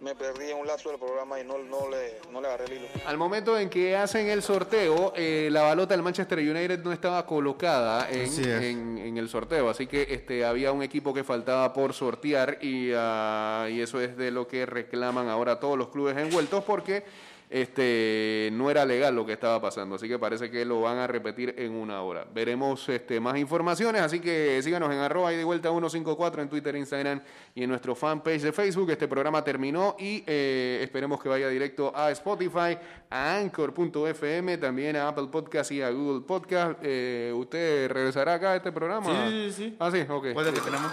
me 0.00 0.14
perdí 0.14 0.50
en 0.50 0.58
un 0.58 0.66
lapso 0.66 0.90
del 0.90 0.98
programa 1.00 1.40
y 1.40 1.44
no, 1.44 1.58
no, 1.58 1.88
le, 1.90 2.20
no 2.30 2.40
le 2.40 2.46
agarré 2.46 2.66
el 2.66 2.72
hilo. 2.74 2.86
Al 3.06 3.16
momento 3.18 3.58
en 3.58 3.68
que 3.68 3.96
hacen 3.96 4.28
el 4.28 4.42
sorteo, 4.42 5.12
eh, 5.16 5.48
la 5.50 5.62
balota 5.62 5.94
del 5.94 6.02
Manchester 6.02 6.38
United 6.38 6.78
no 6.84 6.92
estaba 6.92 7.26
colocada 7.26 8.08
en, 8.10 8.20
es. 8.20 8.38
en- 8.38 8.98
en 8.98 9.16
el 9.16 9.28
sorteo, 9.28 9.68
así 9.68 9.86
que 9.88 10.06
este, 10.10 10.44
había 10.44 10.70
un 10.70 10.82
equipo 10.82 11.12
que 11.12 11.24
faltaba 11.24 11.72
por 11.72 11.92
sortear 11.94 12.58
y, 12.62 12.92
ah, 12.94 13.66
y 13.70 13.80
eso 13.80 14.00
es 14.00 14.16
de 14.16 14.30
lo 14.30 14.46
que 14.46 14.64
reclaman 14.66 15.28
ahora 15.28 15.58
todos 15.58 15.76
los 15.76 15.88
clubes 15.88 16.16
envueltos 16.16 16.62
porque 16.62 17.04
este, 17.48 18.50
no 18.52 18.70
era 18.70 18.84
legal 18.84 19.14
lo 19.14 19.24
que 19.24 19.32
estaba 19.32 19.60
pasando, 19.60 19.94
así 19.94 20.08
que 20.08 20.18
parece 20.18 20.50
que 20.50 20.64
lo 20.64 20.80
van 20.80 20.98
a 20.98 21.06
repetir 21.06 21.54
en 21.58 21.72
una 21.72 22.02
hora. 22.02 22.26
Veremos 22.32 22.88
este, 22.88 23.20
más 23.20 23.36
informaciones, 23.38 24.02
así 24.02 24.20
que 24.20 24.60
síganos 24.62 24.92
en 24.92 24.98
arroba 24.98 25.32
y 25.32 25.36
de 25.36 25.44
vuelta 25.44 25.70
154 25.70 26.42
en 26.42 26.48
Twitter, 26.48 26.74
Instagram 26.74 27.22
y 27.54 27.62
en 27.62 27.70
nuestro 27.70 27.94
fanpage 27.94 28.42
de 28.42 28.52
Facebook. 28.52 28.90
Este 28.90 29.06
programa 29.06 29.44
terminó 29.44 29.94
y 29.98 30.24
eh, 30.26 30.80
esperemos 30.82 31.22
que 31.22 31.28
vaya 31.28 31.48
directo 31.48 31.92
a 31.94 32.10
Spotify, 32.10 32.78
a 33.10 33.36
Anchor.fm, 33.36 34.58
también 34.58 34.96
a 34.96 35.08
Apple 35.08 35.28
Podcast 35.30 35.70
y 35.70 35.82
a 35.82 35.90
Google 35.90 36.26
Podcast. 36.26 36.80
Eh, 36.82 37.32
¿Usted 37.34 37.90
regresará 37.90 38.34
acá 38.34 38.52
a 38.52 38.56
este 38.56 38.72
programa? 38.72 39.28
Sí, 39.28 39.50
sí, 39.50 39.52
sí. 39.52 39.76
Ah, 39.78 39.90
sí, 39.92 40.00
ok. 40.08 40.32
Puede 40.34 40.52
que 40.52 40.60
tenemos 40.60 40.90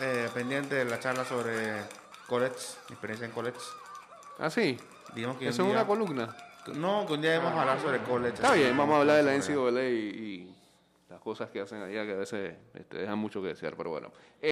eh, 0.00 0.28
pendiente 0.32 0.84
la 0.86 0.98
charla 0.98 1.24
sobre 1.24 1.52
college, 2.26 2.56
experiencia 2.88 3.26
en 3.26 3.32
college. 3.32 3.58
Ah, 4.38 4.48
sí. 4.48 4.78
Digamos 5.14 5.36
que 5.36 5.48
Eso 5.48 5.62
es 5.62 5.68
día- 5.68 5.76
una 5.78 5.86
columna. 5.86 6.36
No, 6.74 7.04
que 7.06 7.12
un 7.14 7.20
día 7.22 7.38
vamos 7.38 7.58
a 7.58 7.60
hablar 7.62 7.80
sobre 7.80 7.98
college. 8.02 8.34
Está 8.34 8.52
bien, 8.54 8.76
vamos 8.76 8.94
a 8.96 9.00
hablar 9.00 9.16
de 9.16 9.22
la 9.24 9.34
NCAA 9.34 9.88
y, 9.88 9.94
y 9.94 10.56
las 11.10 11.20
cosas 11.20 11.50
que 11.50 11.60
hacen 11.60 11.82
allá 11.82 12.04
que 12.06 12.12
a 12.12 12.16
veces 12.16 12.54
este, 12.74 12.98
dejan 12.98 13.18
mucho 13.18 13.42
que 13.42 13.48
desear, 13.48 13.74
pero 13.76 13.90
bueno. 13.90 14.12